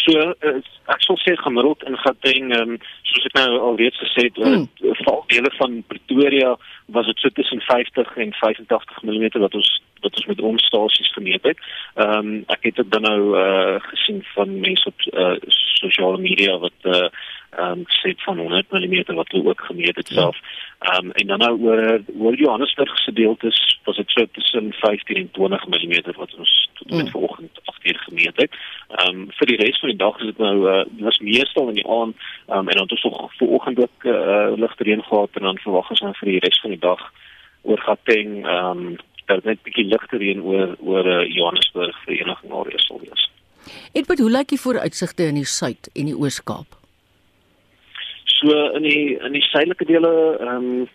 [0.06, 0.58] So uh,
[0.92, 2.76] ek sou sê gemiddeld in Gauteng, um,
[3.10, 4.68] soos ek nou al reeds gesê het, hmm.
[4.86, 6.54] uh, val dele van Pretoria
[6.94, 11.42] was dit so tussen 50 en 85 mm wat ons wat ons met omstasies gemeet
[11.42, 11.58] het.
[11.94, 15.36] Ehm um, ek het dit dan nou uh, gesien van mense op uh,
[15.80, 17.08] sosiale media wat uh,
[17.56, 20.36] ehm um, sê van 100 mm wat hulle ook gemeet het self.
[20.78, 25.16] Ehm um, en dan nou oor oor Johannesburg se gedeeltes was dit so tussen 15
[25.16, 27.10] en 20 mm wat ons tot met mm.
[27.10, 28.56] vanoggend 8 uur gemeet het.
[28.88, 31.80] Ehm um, vir die res van die dag is dit nou uh, was meestal in
[31.80, 35.30] die aand ehm um, en dan het ons nog vanoggend ook uh, ligte reën gehad
[35.32, 37.12] en dan verwag ons dan vir die res van die dag
[37.62, 42.52] oor Gauteng ehm um, dat net bietjie ligter reën oor oor uh, Johannesburg vir enige
[42.60, 43.28] areas sal wees.
[43.92, 46.78] Edward, hoe lyk die vooruitsigte in die Suid en die Oos-Kaap?
[48.36, 50.88] So in die in die suidelike dele ehm um,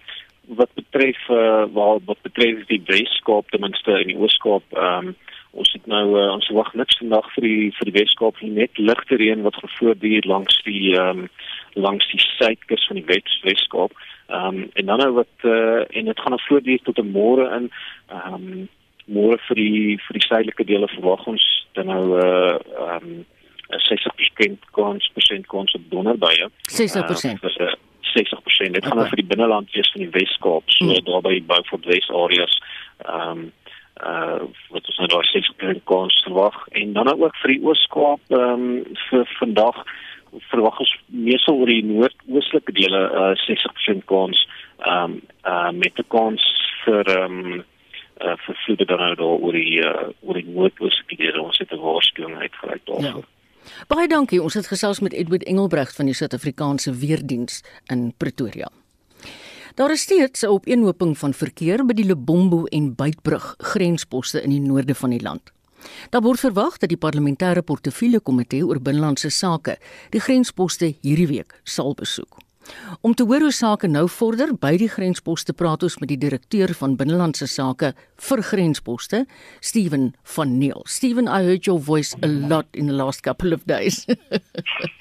[0.60, 5.16] wat betref uh, waar wat betref die Weskaap ten minste in die Oos-Kaap ehm um,
[5.52, 8.78] ons het nou uh, ons wag niks vandag vir die vir die Weskaap nie net
[8.80, 11.30] ligte reën wat gevoorduur langs die ehm um,
[11.76, 13.94] langs die suidkus van die Weskaap.
[14.32, 17.46] Ehm um, en dan nou wat uh, en dit gaan nou voortduur tot 'n môre
[17.58, 17.72] in
[18.08, 18.70] ehm um,
[19.06, 22.56] môre vir die vir die suidelike dele verwag ons dan nou uh,
[22.96, 23.26] um,
[23.72, 26.48] 60% kans persent kans op donderbuie.
[26.72, 27.44] 60%.
[27.44, 28.72] Uh, 60%.
[28.72, 28.98] Dit gaan okay.
[29.00, 31.04] nou vir die binneland wees van die Wes-Kaap, so hmm.
[31.08, 32.62] daar by Beaufort West areas.
[33.06, 33.52] Ehm um,
[34.02, 34.40] uh
[34.74, 38.96] wat ons nou daar 60% kans verwag en dan ook vir die Oos-Kaap ehm um,
[39.10, 39.84] vir vandag
[40.40, 44.48] verwag ons meestal oor die noordoostelike dele uh 60% kans
[44.80, 46.42] ehm um, uh met 'n kans
[46.86, 47.64] vir ehm um,
[48.22, 51.72] uh vir vloede dan nou daar oor die uh oor die noordoostelike dele ons het
[51.72, 53.26] 'n waarskuwing uitgereik daarvoor.
[53.26, 53.40] Ja.
[53.88, 54.42] Baie dankie.
[54.42, 58.70] Ons het gesels met Edward Engelbrecht van die Suid-Afrikaanse Weerdiens in Pretoria.
[59.76, 64.60] Daar is steeds 'n opeenhoping van verkeer by die Lebombo en Beitbrug grensposte in die
[64.60, 65.54] noorde van die land.
[66.10, 69.78] Daar word verwag dat die parlementêre portefeulje komitee oor binnelandse sake
[70.10, 72.40] die grensposte hierdie week sal besoek.
[73.02, 76.74] Om te hoor hoe sake nou vorder by die grensposte praat ons met die direkteur
[76.78, 77.94] van binnelandse sake
[78.28, 79.26] vir grensposte,
[79.60, 80.84] Steven van Neel.
[80.86, 84.06] Steven, I heard your voice a lot in the last couple of days.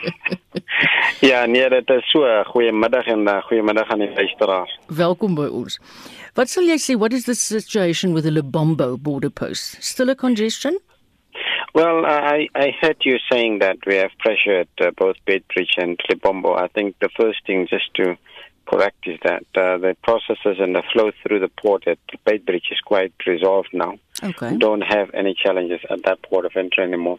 [1.31, 2.27] ja, nee, dit is so.
[2.53, 4.79] Goeiemiddag en uh, goeiemiddag aan die luisteraars.
[4.87, 5.81] Welkom by ons.
[6.39, 9.77] Wat sal jy sê what is the situation with the Lebombo border post?
[9.85, 10.79] Still a congestion?
[11.73, 15.99] Well, I, I heard you saying that we have pressure at uh, both Bedbridge and
[16.11, 16.59] Libombo.
[16.59, 18.17] I think the first thing just to
[18.67, 22.81] correct is that uh, the processes and the flow through the port at Bedbridge is
[22.85, 23.99] quite resolved now.
[24.23, 24.57] Okay.
[24.57, 27.19] Don't have any challenges at that port of entry anymore.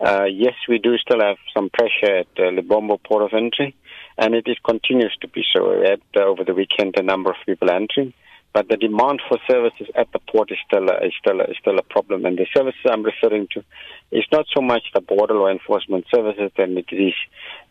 [0.00, 3.74] Uh, yes, we do still have some pressure at uh, Libombo port of entry,
[4.16, 5.76] and it is continues to be so.
[5.76, 8.14] We had uh, over the weekend a number of people entering
[8.58, 11.56] but the demand for services at the port is still a, is still a, is
[11.60, 12.26] still a problem.
[12.26, 13.62] And the services I'm referring to
[14.10, 17.14] is not so much the border law enforcement services, than it is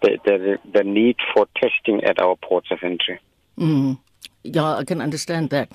[0.01, 3.19] the, the, the need for testing at our ports of entry.
[3.59, 3.99] Mm.
[4.45, 5.73] Yeah, I can understand that.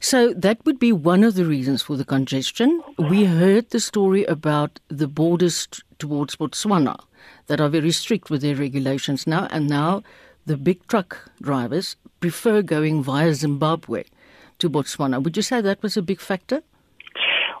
[0.00, 2.82] So that would be one of the reasons for the congestion.
[2.98, 5.68] We heard the story about the borders
[6.00, 6.98] towards Botswana
[7.46, 10.02] that are very strict with their regulations now, and now
[10.46, 14.02] the big truck drivers prefer going via Zimbabwe
[14.62, 15.22] to Botswana.
[15.22, 16.62] Would you say that was a big factor?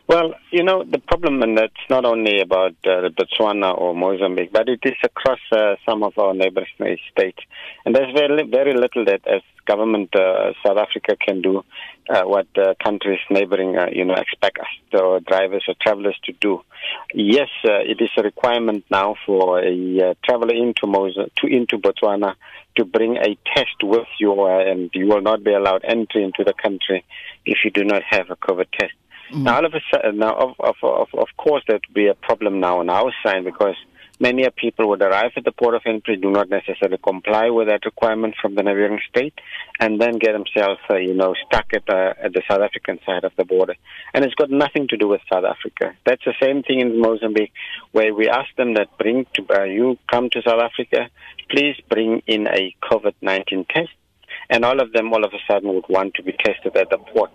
[0.08, 4.68] Well, you know, the problem, and that's not only about uh, Botswana or Mozambique, but
[4.68, 7.38] it is across uh, some of our neighboring states.
[7.84, 11.64] And there's very, very little that as government uh, South Africa can do
[12.10, 12.48] uh, what
[12.82, 16.60] countries neighboring, uh, you know, expect us, or drivers or travelers to do.
[17.14, 22.34] Yes, uh, it is a requirement now for a traveler into Mos- to into Botswana
[22.76, 26.54] to bring a test with you, and you will not be allowed entry into the
[26.54, 27.04] country
[27.46, 28.94] if you do not have a COVID test.
[29.30, 29.44] Mm-hmm.
[29.44, 32.14] Now, all of a sudden, now of, of of of course, that would be a
[32.14, 33.76] problem now on our side because
[34.22, 37.84] many people would arrive at the port of entry, do not necessarily comply with that
[37.84, 39.34] requirement from the neighboring state,
[39.80, 43.24] and then get themselves, uh, you know, stuck at the, at the South African side
[43.24, 43.74] of the border.
[44.14, 45.96] And it's got nothing to do with South Africa.
[46.06, 47.52] That's the same thing in Mozambique,
[47.90, 51.10] where we ask them that bring to, uh, you come to South Africa,
[51.50, 53.90] please bring in a COVID-19 test.
[54.48, 56.98] And all of them, all of a sudden, would want to be tested at the
[56.98, 57.32] port.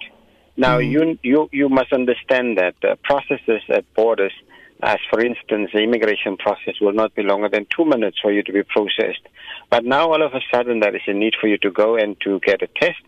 [0.57, 0.91] Now, mm.
[0.91, 4.33] you, you, you must understand that the processes at borders
[4.81, 8.43] as for instance, the immigration process will not be longer than two minutes for you
[8.43, 9.25] to be processed.
[9.71, 12.19] But now all of a sudden there is a need for you to go and
[12.21, 13.01] to get a test.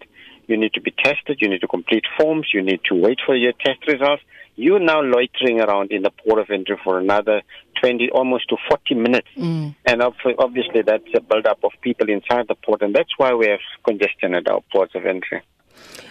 [0.47, 3.35] You need to be tested, you need to complete forms, you need to wait for
[3.35, 4.23] your test results.
[4.55, 7.43] You're now loitering around in the port of entry for another
[7.79, 9.27] 20, almost to 40 minutes.
[9.37, 9.75] Mm.
[9.85, 13.59] And obviously that's a build-up of people inside the port, and that's why we have
[13.85, 15.43] congestion at our ports of entry.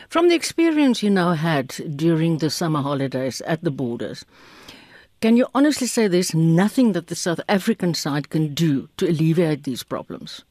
[0.09, 4.25] From the experience you now had during the summer holidays at the borders,
[5.21, 9.65] can you honestly say there's nothing that the South African side can do to alleviate
[9.65, 10.45] these problems?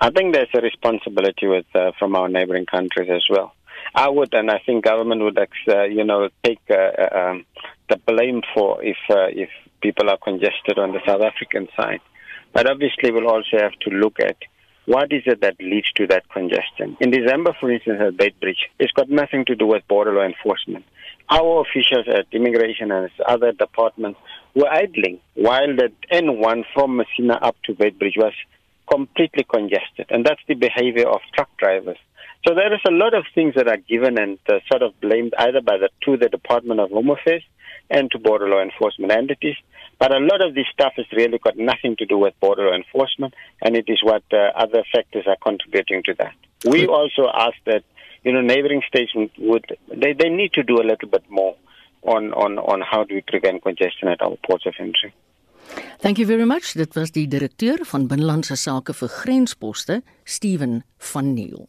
[0.00, 3.54] I think there's a responsibility with uh, from our neighboring countries as well.
[3.94, 7.46] I would, and I think government would, uh, you know, take uh, uh, um,
[7.88, 9.48] the blame for if uh, if
[9.82, 12.00] people are congested on the South African side.
[12.52, 14.36] But obviously, we'll also have to look at
[14.92, 16.96] what is it that leads to that congestion.
[17.00, 20.84] In December, for instance, at Bridge, it's got nothing to do with border law enforcement
[21.30, 24.18] our officials at immigration and other departments
[24.54, 28.32] were idling while the N1 from Messina up to Bedbridge was
[28.90, 30.06] completely congested.
[30.10, 31.98] And that's the behavior of truck drivers.
[32.46, 35.34] So there is a lot of things that are given and uh, sort of blamed
[35.38, 37.44] either by the to the Department of Home Affairs
[37.90, 39.56] and to border law enforcement entities.
[40.00, 43.34] But a lot of this stuff has really got nothing to do with border enforcement,
[43.62, 46.34] and it is what uh, other factors are contributing to that.
[46.64, 47.84] We also ask that
[48.24, 51.56] you know, neighboring states would they, they need to do a little bit more
[52.02, 55.12] on, on, on how do we prevent congestion at our ports of entry.
[56.00, 56.72] Thank you very much.
[56.72, 60.80] Dit was die direkteur van binnelandse sake vir grensposte, Steven
[61.12, 61.68] van Neel.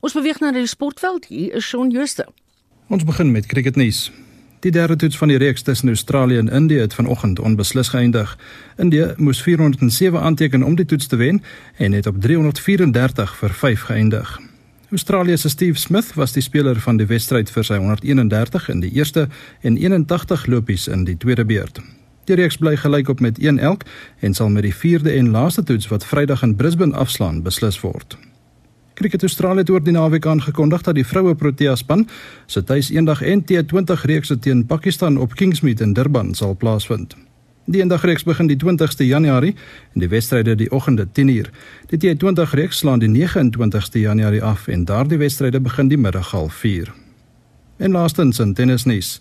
[0.00, 1.26] Ons beweeg na die sportveld.
[1.28, 2.30] Hier is Shaun Schuster.
[2.88, 4.10] Ons begin met cricketnuus.
[4.62, 8.38] Die derde toets van die reeks tussen Australië en Indië het vanoggend onbeslis geëindig.
[8.76, 11.42] Indië moes 407 aanteken om die toets te wen
[11.76, 14.40] en het op 334 vir 5 geëindig.
[14.90, 18.92] Australië se Steve Smith was die speler van die wedstryd vir sy 131 in die
[18.92, 19.28] eerste
[19.60, 21.80] en 81 lopies in die tweede beurt.
[22.24, 23.82] Die reeks bly gelyk op met 1 elk
[24.20, 28.14] en sal met die vierde en laaste toets wat Vrydag in Brisbane afslaan beslis word.
[28.94, 32.06] Cricket Australië het oor die naweek aangekondig dat die vroue Protea span
[32.46, 37.16] se tuis eendag en T20 reeks teen Pakistan op Kingsmead in Durban sal plaasvind.
[37.64, 39.54] Die eendag reeks begin die 20ste Januarie
[39.94, 41.50] en die wedstryde die oggende 10uur.
[41.94, 46.54] Die T20 reeks slaan die 29ste Januarie af en daardie wedstryde begin die middag half
[46.54, 46.92] 4.
[47.78, 49.20] En laastens in tennisnuus.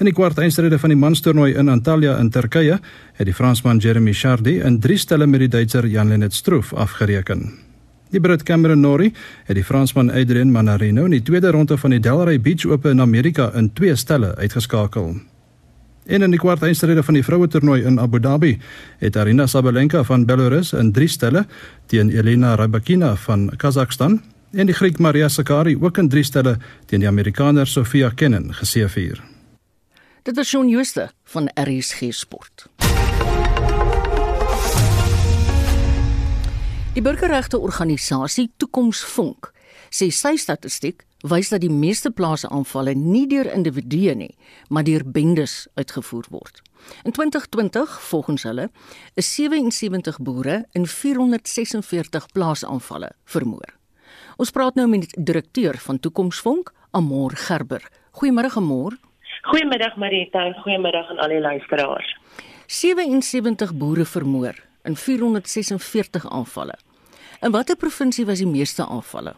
[0.00, 2.80] In die kwart eindstryde van die manstoernooi in Antalya in Turkye
[3.14, 7.69] het die Fransman Jeremy Chardy in 3 stelle met die Duitser Jan-Lennard Struff afgereken.
[8.10, 9.12] Die Brit Cameron Norrie
[9.46, 13.00] het die Fransman Adrien Manarino in die tweede ronde van die Delray Beach Open in
[13.00, 15.14] Amerika in 2 stelle uitgeskakel.
[16.10, 18.56] En in die kwart eindstryde van die vroue toernooi in Abu Dhabi
[18.98, 21.44] het Arina Sabalenka van Belarus in 3 stelle
[21.86, 24.18] teen Elena Rybakina van Kazakhstan
[24.50, 29.22] en die Griek Maria Sakkari ook in 3 stelle teen die Amerikaner Sofia Kenin geseëvier.
[30.22, 32.66] Dit was Shaun Jooste van RSG Sport.
[36.90, 39.52] Die burgerregte organisasie Toekomsvonk
[39.94, 44.32] sê sy statistiek wys dat die meeste plaasaanvalle nie deur individue nie,
[44.74, 46.58] maar deur bendes uitgevoer word.
[47.06, 48.64] In 2020, volgens hulle,
[49.14, 53.70] is 77 boere in 446 plaasaanvalle vermoor.
[54.42, 57.86] Ons praat nou met die direkteur van Toekomsvonk, Amor Gerber.
[58.18, 58.96] Goeiemôre Amor.
[59.46, 62.16] Goeiemiddag Marita en goeiemiddag aan al die luisteraars.
[62.66, 66.74] 77 boere vermoor in 446 aanvalle.
[67.40, 69.34] In watter provinsie was die meeste aanvalle?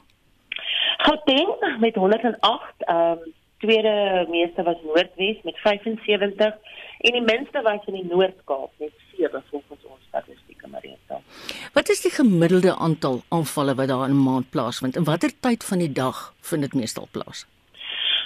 [0.97, 3.33] Gauteng met 108, ehm um,
[3.63, 6.55] tweede meeste was Noordwes met 75
[6.99, 11.21] en die minste was in die Noord-Kaap met 7 volgens ons statistieke Marita.
[11.73, 15.65] Wat is die gemiddelde aantal aanvalle wat daar in 'n maand plaasvind en watter tyd
[15.65, 17.47] van die dag vind dit meestal plaas?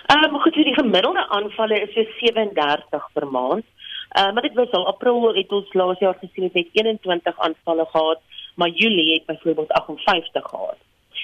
[0.06, 3.64] Ehm um, goed, so die gemiddelde aanvalle is so 37 per maand.
[4.12, 7.86] Uh, maar dit was al April het ons laas jaar gesien het met 21 aanvalle
[7.90, 8.20] gehad,
[8.54, 10.76] maar Julie het byvoorbeeld 58 gehad.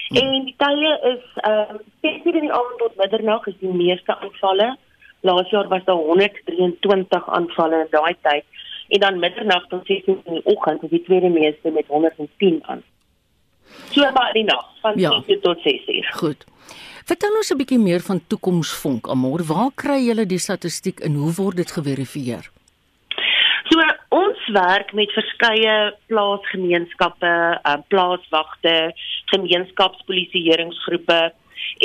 [0.07, 0.17] Hmm.
[0.17, 4.17] En die tye is ehm uh, 6:00 in die aand tot middernag is die meeste
[4.17, 4.77] aanvalle.
[5.21, 8.43] Laas jaar was daar 123 aanvalle in daai tyd
[8.87, 12.83] en dan middernag tot 6:00 in die oggend is die tweede meeste met 110 aan.
[13.89, 15.37] So maar die nag van 6:00 ja.
[15.41, 16.11] tot 6:00.
[16.11, 16.45] Goed.
[17.05, 19.07] Vertel ons 'n bietjie meer van toekomsvonk.
[19.07, 22.52] Amor, waar kry julle die statistiek en hoe word dit geverifieer?
[24.13, 25.77] Ons werk met verskeie
[26.11, 27.33] plaasgemeenskappe,
[27.65, 28.75] uh, plaaswagte,
[29.31, 31.21] gemeenskapspolisieeringsgroepe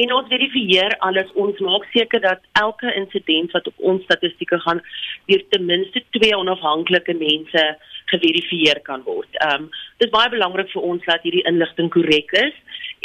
[0.03, 1.31] en ons verifieer alles.
[1.41, 4.83] Ons maak seker dat elke insident wat op ons statistieke gaan
[5.31, 7.64] deur ten minste twee onafhanklike mense
[8.12, 9.31] geverifieer kan word.
[9.41, 12.57] Ehm um, dit is baie belangrik vir ons dat hierdie inligting korrek is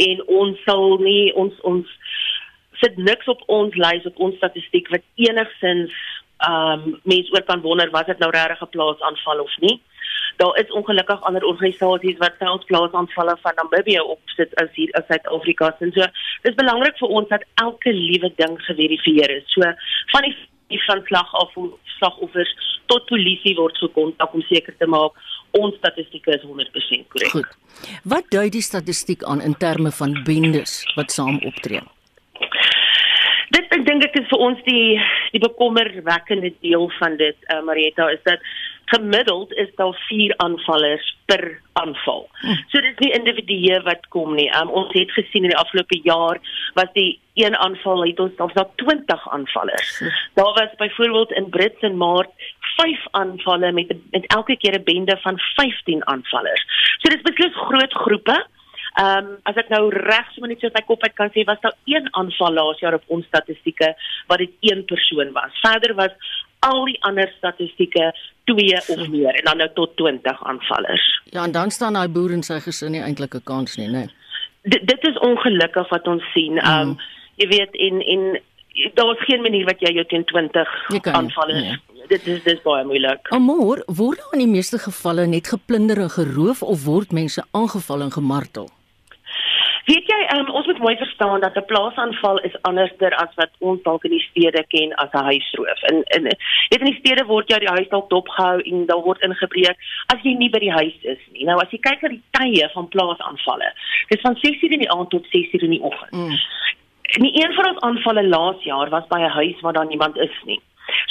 [0.09, 1.87] en ons sal nie ons ons
[2.83, 5.95] sit niks op ons lys op ons statistiek wat enigsins
[6.49, 9.81] ehm um, mense oor kan wonder was dit nou regtig 'n plaasaanval of nie.
[10.37, 15.75] Daar is ongelukkig ander organisasies wat selfs plaasaanvalle van Namibië opsit as hier in Suid-Afrika.
[15.79, 16.05] En so
[16.41, 19.45] dis belangrik vir ons dat elke liewe ding geverifieer is.
[19.55, 19.61] So
[20.11, 20.35] van die
[20.67, 21.51] die van slag af
[21.97, 22.53] slagoffers
[22.85, 25.11] tot polisie word gekontak om seker te maak
[25.51, 27.57] ons statistieke is 100% korrek.
[28.03, 31.83] Wat dui die statistiek aan in terme van bendes wat saam optree?
[33.49, 34.99] Dit ek dink dit is vir ons die
[35.33, 38.39] die bekommerwekkende deel van dit uh, Marietta is dat
[38.85, 42.27] gemiddeld is daar 4 aanvallers per aanval.
[42.41, 42.57] Hm.
[42.67, 44.49] So dit is nie individue wat kom nie.
[44.59, 46.39] Um, ons het gesien in die afgelope jaar
[46.77, 49.93] was die een aanval het ons daar 20 aanvallers.
[50.33, 52.29] Daar was byvoorbeeld in Brits en Maart
[52.75, 56.63] 5 aanvalle met met elke keer 'n bende van 15 aanvallers.
[56.99, 58.45] So dit is beslis groot groepe.
[58.93, 61.45] Ehm um, as ek nou reg so net so uit my kop uit kan sê
[61.49, 63.93] was daar een aanval laas jaar op ons statistieke
[64.29, 65.55] wat dit een persoon was.
[65.61, 66.13] Verder was
[66.59, 68.11] al die ander statistieke
[68.49, 71.07] twee of meer en dan nou tot 20 aanvallers.
[71.31, 74.05] Ja, en dan staan daai boer en sy gesin nie eintlik 'n kans nie, né?
[74.05, 74.85] Nee.
[74.85, 76.57] Dit is ongelukkig wat ons sien.
[76.57, 76.99] Ehm um, mm.
[77.35, 78.41] jy weet en en
[78.93, 80.69] daar is geen manier wat jy jou teen 20
[81.13, 81.77] aanvallers nee
[82.07, 83.31] dit is dis baie moeilik.
[83.35, 88.11] Amor, word in die meeste gevalle net geplunder en geroof of word mense aangeval en
[88.11, 88.69] gemartel?
[89.83, 93.81] Weet jy, um, ons moet mooi verstaan dat 'n plaasaanval is anderster as wat ons
[93.83, 95.81] dalk in die stede ken as 'n huisroof.
[95.91, 96.23] In in
[96.69, 99.77] weet in die stede word jy die huis dalk dopgehou en daar word ingebreek
[100.13, 101.43] as jy nie by die huis is nie.
[101.43, 103.73] Nou as jy kyk na die tye van plaasaanvalle,
[104.07, 106.11] dis van 6:00 in die aand tot 6:00 in die oggend.
[106.11, 106.37] Mm.
[107.13, 110.37] En een van ons aanvalle laas jaar was by 'n huis waar daar niemand is
[110.45, 110.61] nie.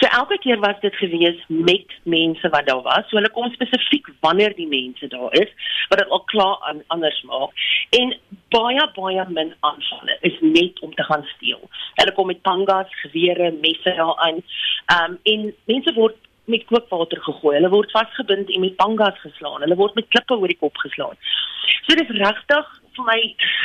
[0.00, 3.08] So elke keer was dit gewees met mense wat daar was.
[3.08, 5.52] So hulle kom spesifiek wanneer die mense daar is,
[5.88, 7.50] wat dit al klaar aan anders maak.
[7.90, 8.14] En
[8.54, 11.62] baie baie min aanvalle is net om te gaan steel.
[12.00, 14.42] Hulle kom met pangas, gewere, messe daaraan.
[14.86, 17.54] Ehm um, en mense word met kookwater gegooi.
[17.56, 19.60] Hulle word vasgebind en met pangas geslaan.
[19.60, 21.18] Hulle word met klippe oor die kop geslaan.
[21.86, 23.20] So dis regtig vir my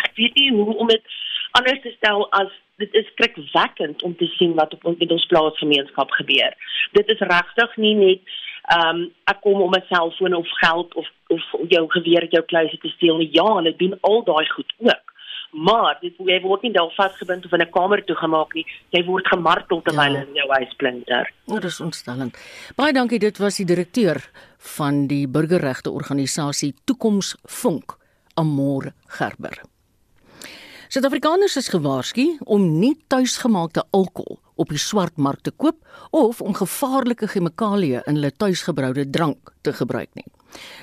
[0.05, 1.15] ek weet nie hoe om dit
[1.59, 6.11] anders te stel as dit is skrikwekkend om te sien wat op met ons plaasgemeenskap
[6.19, 6.53] gebeur.
[6.91, 8.35] Dit is regtig nie net
[8.67, 12.43] ehm um, ek kom om 'n selfoon of geld of of jou geweer uit jou
[12.45, 13.29] kluise te steel nie.
[13.31, 15.05] Ja, hulle doen al daai goed ook.
[15.51, 18.65] Maar dit jy word nie daar vasgebind of in 'n kamer toegemaak nie.
[18.89, 20.21] Jy word gemartel terwyl ja.
[20.21, 21.31] in jou huis splinter.
[21.45, 22.37] Ja, dit is ontstellend.
[22.75, 23.19] Baie dankie.
[23.19, 27.97] Dit was die direkteur van die burgerregte organisasie Toekoms Vonk,
[28.33, 29.76] Amor Gerber.
[30.87, 35.81] Suid-Afrikaners is gewaarsku om nie tuisgemaakte alkohol op die swartmark te koop
[36.15, 40.23] of om gevaarlike chemikalieë in hulle tuisgebroude drank te gebruik nie.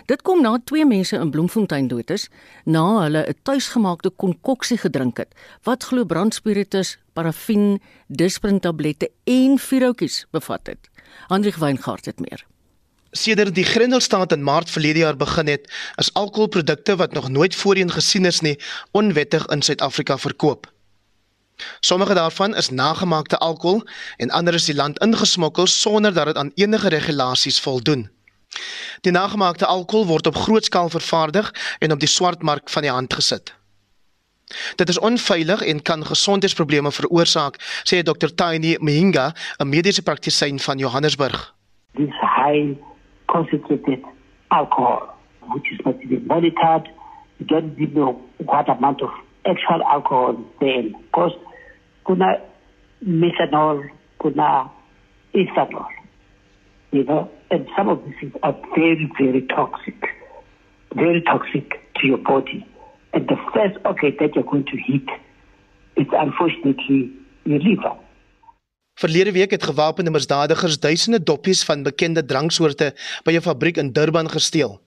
[0.05, 2.29] Dit kom na twee mense in Bloemfontein dood is
[2.69, 5.33] na hulle 'n tuisgemaakte konkoksie gedrink het
[5.65, 10.91] wat glo brandspiritus, parafin, disprintablette en vuurhoutjies bevat het.
[11.29, 12.45] Hendrik Weingart het meer.
[13.15, 15.69] Sedert die Grendelstaat in Maart verlede jaar begin het,
[16.03, 18.59] is alkoholprodukte wat nog nooit voorheen gesien is nie,
[18.91, 20.67] onwettig in Suid-Afrika verkoop.
[21.81, 23.85] Sommige daarvan is nagemaakte alkohol
[24.17, 28.11] en ander is die land ingesmokkel sonder dat dit aan enige regulasies voldoen.
[29.01, 33.15] Die nagemaakte alkohol word op groot skaal vervaardig en op die swartmark van die hand
[33.15, 33.55] gesit.
[34.75, 38.35] Dit is onveilig en kan gesondheidsprobleme veroorsaak, sê Dr.
[38.35, 41.55] Tiny Mhinga, 'n mediese praktisyn van Johannesburg.
[41.95, 42.94] Dis high
[43.31, 44.05] concentrated
[44.51, 45.17] alcohol,
[45.53, 46.89] which is not even monitored.
[47.39, 49.11] You don't even know what amount of
[49.47, 50.83] actual alcohol there.
[50.83, 51.33] Because
[52.07, 52.41] kuna
[53.05, 53.89] methanol,
[54.21, 54.71] kuna
[55.35, 55.87] ethanol,
[56.93, 60.03] you know, and some of these things are very, very toxic,
[60.95, 62.67] very toxic to your body.
[63.13, 65.09] And the first organ that you're going to hit
[65.97, 67.13] is unfortunately
[67.45, 67.97] your liver.
[68.95, 74.31] Verlede week het gewapende misdadigers duisende doppies van bekende dranksoorte by 'n fabriek in Durban
[74.31, 74.81] gesteel.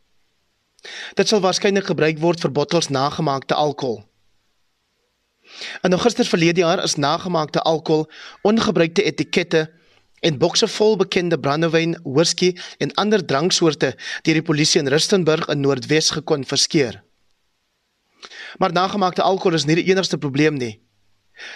[1.14, 4.06] Dit sal waarskynlik gebruik word vir bottels nagemaakte alkohol.
[5.82, 9.72] In Augustus verlede jaar is nagemaakte alkohol, ongebruikte etikette
[10.20, 15.60] en bokse vol bekende brandewyn, whisky en ander dranksoorte deur die polisie in Rustenburg in
[15.60, 17.04] Noordwes gekonfiskeer.
[18.58, 20.87] Maar nagemaakte alkohol is nie die enigste probleem nie.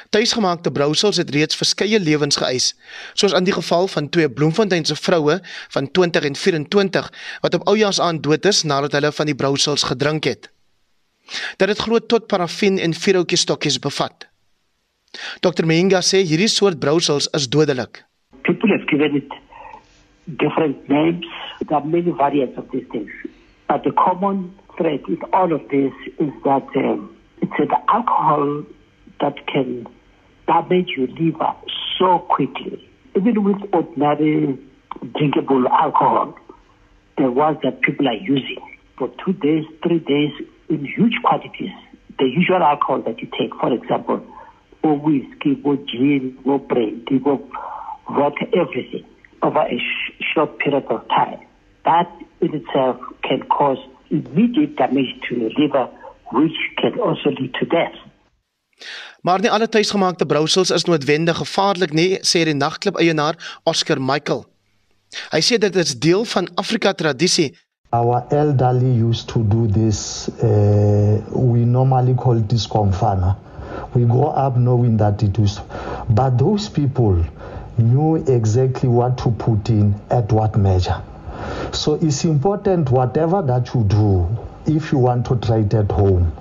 [0.10, 2.72] Tuisgemaakte brousels het reeds verskeie lewens geëis,
[3.14, 5.40] soos in die geval van twee Bloemfonteinse vroue
[5.76, 7.12] van 20 en 24
[7.42, 10.52] wat op oujaarsaand dood is nadat hulle van die brousels gedrink het.
[11.58, 14.28] Dit glo tot parafin en vuurhoutjie stokkies bevat.
[15.40, 15.66] Dr.
[15.66, 18.04] Menga sê hierdie soort brousels is dodelik.
[18.44, 19.34] People have given it
[20.38, 21.26] different names.
[21.68, 23.12] There are many variants of these things.
[23.68, 28.64] But the common thread with all of this is that um, it's an alcohol
[29.22, 29.88] that can
[30.48, 31.54] damage your liver
[31.98, 32.88] so quickly.
[33.16, 34.58] Even with ordinary
[35.18, 36.36] drinkable alcohol,
[37.18, 38.58] the ones that people are using
[38.98, 40.32] for two days, three days
[40.70, 41.72] in huge quantities,
[42.20, 44.26] the usual alcohol that you take, for example,
[44.84, 47.40] or whiskey, or gin, or brandy, or
[48.10, 49.06] vodka, everything,
[49.42, 51.40] over a sh- short period of time,
[51.86, 52.12] that
[52.42, 53.78] in itself can cause
[54.10, 55.90] immediate damage to your liver,
[56.32, 57.96] which can also lead to death.
[59.22, 63.38] Maar nie alle tuisgemaakte brousels is noodwendig gevaarlik nie, sê die nagklub eienaar
[63.70, 64.46] Oscar Michael.
[65.32, 67.52] Hy sê dit is deel van Afrika tradisie.
[67.92, 73.36] Our elderly used to do this uh, we normally call this komfana.
[73.94, 75.60] We grow up knowing that it is
[76.10, 77.20] but those people
[77.78, 81.02] knew exactly what to put in at what measure.
[81.72, 84.28] So it's important whatever that you do
[84.66, 86.32] if you want to try it at home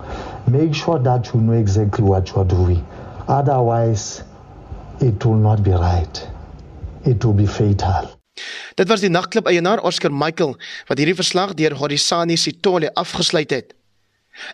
[0.51, 2.85] make sure that you know exactly what you are doing.
[3.29, 4.23] Otherwise,
[5.01, 6.29] it will not be right.
[7.05, 8.11] It will be fatal.
[8.75, 10.57] Dit was die nagklub eienaar Oscar Michael
[10.89, 13.75] wat hierdie verslag deur Horisani Sitole afgesluit het.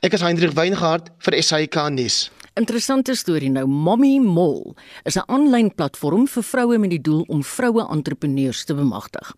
[0.03, 2.27] Ek is Hendrik Weingart vir SAK nuus.
[2.57, 3.67] Interessante storie nou.
[3.69, 4.73] Mommy Mall
[5.05, 9.35] is 'n aanlyn platform vir vroue met die doel om vroue entrepreneurs te bemagtig.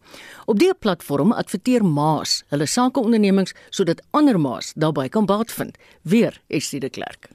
[0.46, 5.76] Op die platform adverteer ma's hulle sakeondernemings sodat ander ma's daarbey kan baat vind.
[6.02, 7.28] Weer Estie de Klerk.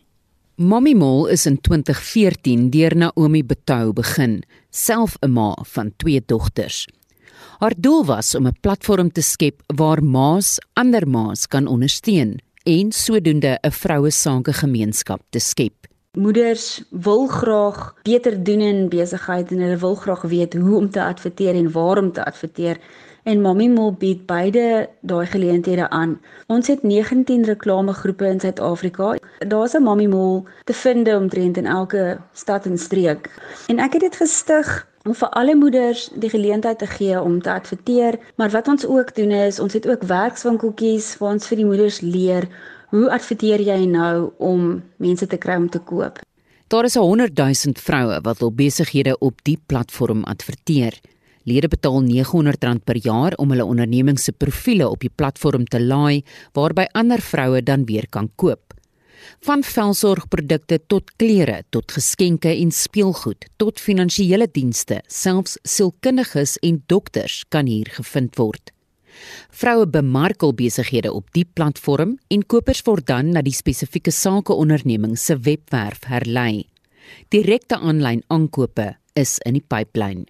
[0.55, 6.87] Mommy Mall is in 2014 deur Naomi Betou begin, self 'n ma van twee dogters.
[7.59, 12.91] Haar doel was om 'n platform te skep waar ma's ander ma's kan ondersteun en
[12.91, 15.73] sodoende 'n vroue sake gemeenskap te skep.
[16.17, 21.03] Moeders wil graag beter doen in besigheid en hulle wil graag weet hoe om te
[21.03, 22.77] adverteer en waar om te adverteer.
[23.23, 26.21] En Mommy Mall bied beide daai geleenthede aan.
[26.47, 29.15] Ons het 19 reklamegroepe in Suid-Afrika.
[29.47, 33.29] Daar's 'n Mommy Mall te vind omtrent in elke stad en streek.
[33.67, 37.51] En ek het dit gestig om vir alle moeders die geleentheid te gee om te
[37.51, 41.67] adverteer, maar wat ons ook doen is ons het ook werkswinkeltjies waar ons vir die
[41.67, 42.47] moeders leer
[42.93, 46.21] hoe adverteer jy nou om mense te kry om te koop.
[46.71, 50.95] Daar is 100 000 vroue wat hul besighede op die platform adverteer.
[51.43, 56.23] Lede betaal R900 per jaar om hulle onderneming se profile op die platform te laai
[56.55, 58.72] waarby ander vroue dan weer kan koop.
[59.47, 67.43] Van velsorgprodukte tot klere, tot geskenke en speelgoed, tot finansiële dienste, selfs sielkundiges en dokters
[67.49, 68.73] kan hier gevind word.
[69.53, 75.17] Vroue bemark hul besighede op die platform en kopers word dan na die spesifieke sakeonderneming
[75.19, 76.65] se webwerf herlei.
[77.33, 80.25] Direkte aanlyn aankope is in die pipeline.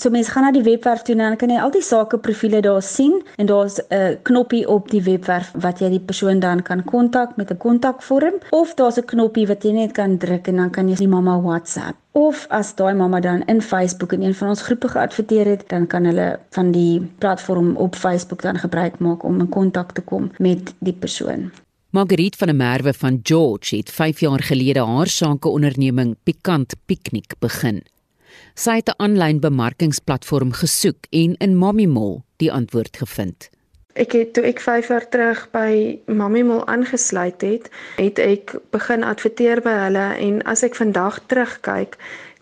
[0.00, 2.80] So mense gaan na die webwerf toe en dan kan jy al die sakeprofiele daar
[2.80, 7.36] sien en daar's 'n knoppie op die webwerf wat jy die persoon dan kan kontak
[7.36, 10.88] met 'n kontakvorm of daar's 'n knoppie wat jy net kan druk en dan kan
[10.88, 11.96] jy die mamma WhatsApp.
[12.12, 15.86] Of as daai mamma dan in Facebook in een van ons groepe geadverteer het, dan
[15.86, 20.30] kan hulle van die platform op Facebook dan gebruik maak om in kontak te kom
[20.38, 21.50] met die persoon.
[21.90, 27.82] Margriet van der Merwe van George het 5 jaar gelede haar sakeonderneming Pikant Piknik begin.
[28.54, 33.50] Sy het 'n aanlyn bemarkingsplatform gesoek en in Mommy Mall die antwoord gevind.
[33.94, 39.02] Ek het toe ek 5 jaar terug by Mommy Mall aangesluit het, het ek begin
[39.02, 41.96] adverteer by hulle en as ek vandag terugkyk,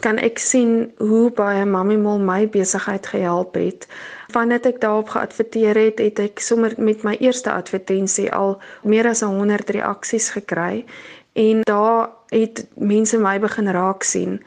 [0.05, 3.89] kan ek sien hoe baie Mommy Mall my besigheid gehelp het.
[4.31, 9.25] Vandat ek daarop geadverteer het, het ek sommer met my eerste advertensie al meer as
[9.25, 10.85] 100 reaksies gekry
[11.33, 14.39] en daar het mense my begin raak sien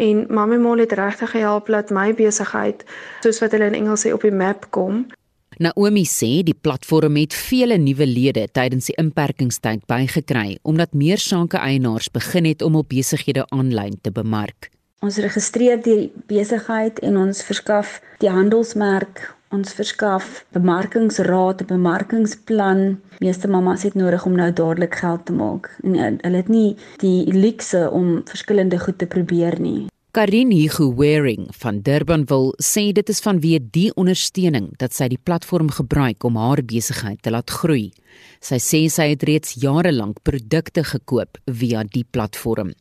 [0.00, 2.84] en Mommy Mall het regtig gehelp dat my besigheid
[3.24, 5.04] soos wat hulle in Engels sê op die map kom.
[5.60, 11.60] Naomi sê die platform het vele nuwe lede tydens die inperkingstyd bygekry omdat meer sake
[11.60, 14.70] eienaars begin het om op besighede aanlyn te bemark.
[15.04, 19.22] Ons registreer die besigheid en ons verskaf die handelsmerk,
[19.52, 23.00] ons verskaf bemarkingsraad, 'n bemarkingsplan.
[23.18, 27.32] Meeste mammas het nodig om nou dadelik geld te maak en hulle het nie die
[27.32, 29.89] luukse om verskillende goed te probeer nie.
[30.10, 35.68] Karin Hugo Waring van Durbanville sê dit is vanweë die ondersteuning dat sy die platform
[35.70, 37.92] gebruik om haar besigheid te laat groei.
[38.42, 42.72] Sy sê sy het reeds jare lank produkte gekoop via die platform.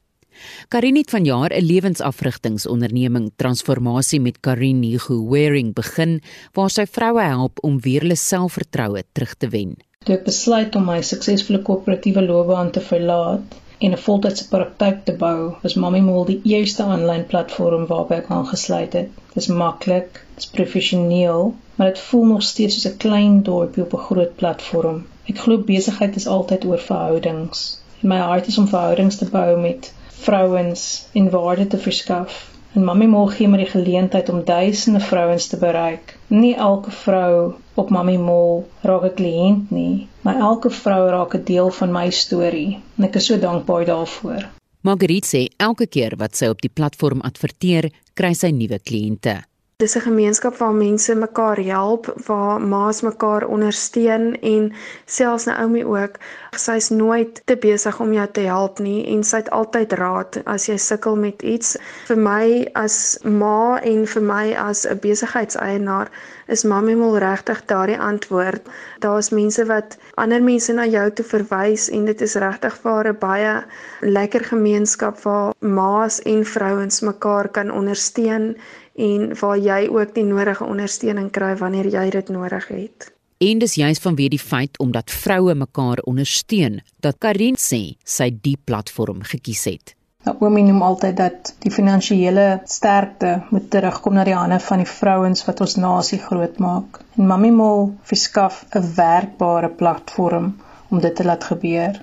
[0.73, 6.21] Karin het vanjaar 'n lewensafrigtingsonderneming Transformasie met Karin Hugo Waring begin
[6.57, 9.77] waar sy vroue help om weer hulle selfvertroue terug te wen.
[10.03, 15.13] Toe ek besluit om my suksesvolle koöperatiewe loopbaan te verlaat, en 'n voltydse praktyk te
[15.19, 19.09] bou, was Mommy Mall die eerste aanlyn platform waarby ek aangesluit het.
[19.27, 23.83] Dit is maklik, dit is professioneel, maar dit voel nog steeds soos 'n klein dorpie
[23.83, 24.99] op 'n groot platform.
[25.31, 27.81] Ek glo besigheid is altyd oor verhoudings.
[28.01, 32.49] En my hart is om verhoudings te bou met vrouens en waarde te verskaf.
[32.73, 36.17] En Mommy Mall gee my die geleentheid om duisende vrouens te bereik.
[36.27, 41.43] Nie elke vrou op Mommy Mall raak 'n kliënt nie, maar elke vrou raak 'n
[41.43, 44.49] deel van my storie en ek is so dankbaar daarvoor.
[44.81, 49.48] Margriet sê elke keer wat sy op die platform adverteer, kry sy nuwe kliënte.
[49.79, 54.73] Dis 'n gemeenskap waar mense mekaar help, waar ma's mekaar ondersteun en
[55.05, 56.17] selfs Naomi ook.
[56.51, 60.65] Sy's nooit te besig om jou te help nie en sy het altyd raad as
[60.65, 61.77] jy sukkel met iets.
[62.07, 66.11] Vir my as ma en vir my as 'n besigheidseienaar
[66.47, 68.67] is Mommy Mall regtig daardie antwoord.
[68.99, 73.17] Daar's mense wat ander mense na jou toe verwys en dit is regtig vir 'n
[73.19, 73.63] baie
[74.01, 78.57] lekker gemeenskap waar ma's en vrouens mekaar kan ondersteun
[78.99, 83.11] en waar jy ook die nodige ondersteuning kry wanneer jy dit nodig het.
[83.39, 88.57] En dis juist vanweë die feit omdat vroue mekaar ondersteun dat Karin sê sy die
[88.65, 89.93] platform gekies het.
[90.27, 95.45] Naomi noem altyd dat die finansiële sterkte moet terugkom na die hande van die vrouens
[95.47, 96.99] wat ons nasie groot maak.
[97.15, 100.57] En Mami Mall verskaf 'n werkbare platform
[100.89, 102.01] om dit te laat gebeur.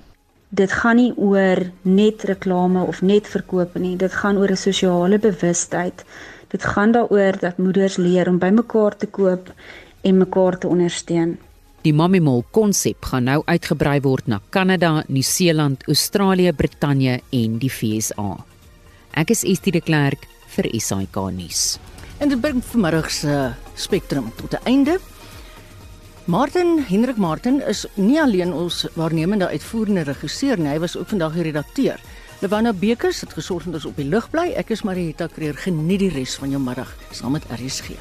[0.48, 5.18] Dit gaan nie oor net reklame of net verkope nie, dit gaan oor 'n sosiale
[5.18, 6.04] bewustheid
[6.48, 9.52] Dit gaan daaroor dat moeders leer om bymekaar te koop
[10.00, 11.38] en mekaar te ondersteun.
[11.82, 17.70] Die Mommy Mall konsep gaan nou uitgebrei word na Kanada, Nieu-Seeland, Australië, Brittanje en die
[17.70, 18.30] VSA.
[19.14, 20.26] Ek is Estie de Klerk
[20.56, 21.76] vir SAK nuus.
[22.18, 24.98] En dit bring vanmiddag se spektrum tot 'n einde.
[26.26, 31.32] Martin Hendrik Martin is nie alleen ons waarnemende uitvoerende regisseur nie, hy was ook vandag
[31.32, 32.00] die redakteur.
[32.38, 34.50] Lewana Bekers het gesorg dat ons op die lug bly.
[34.60, 35.56] Ek is Marita Kreer.
[35.56, 37.96] Geniet die res van jou middag saam met RSG.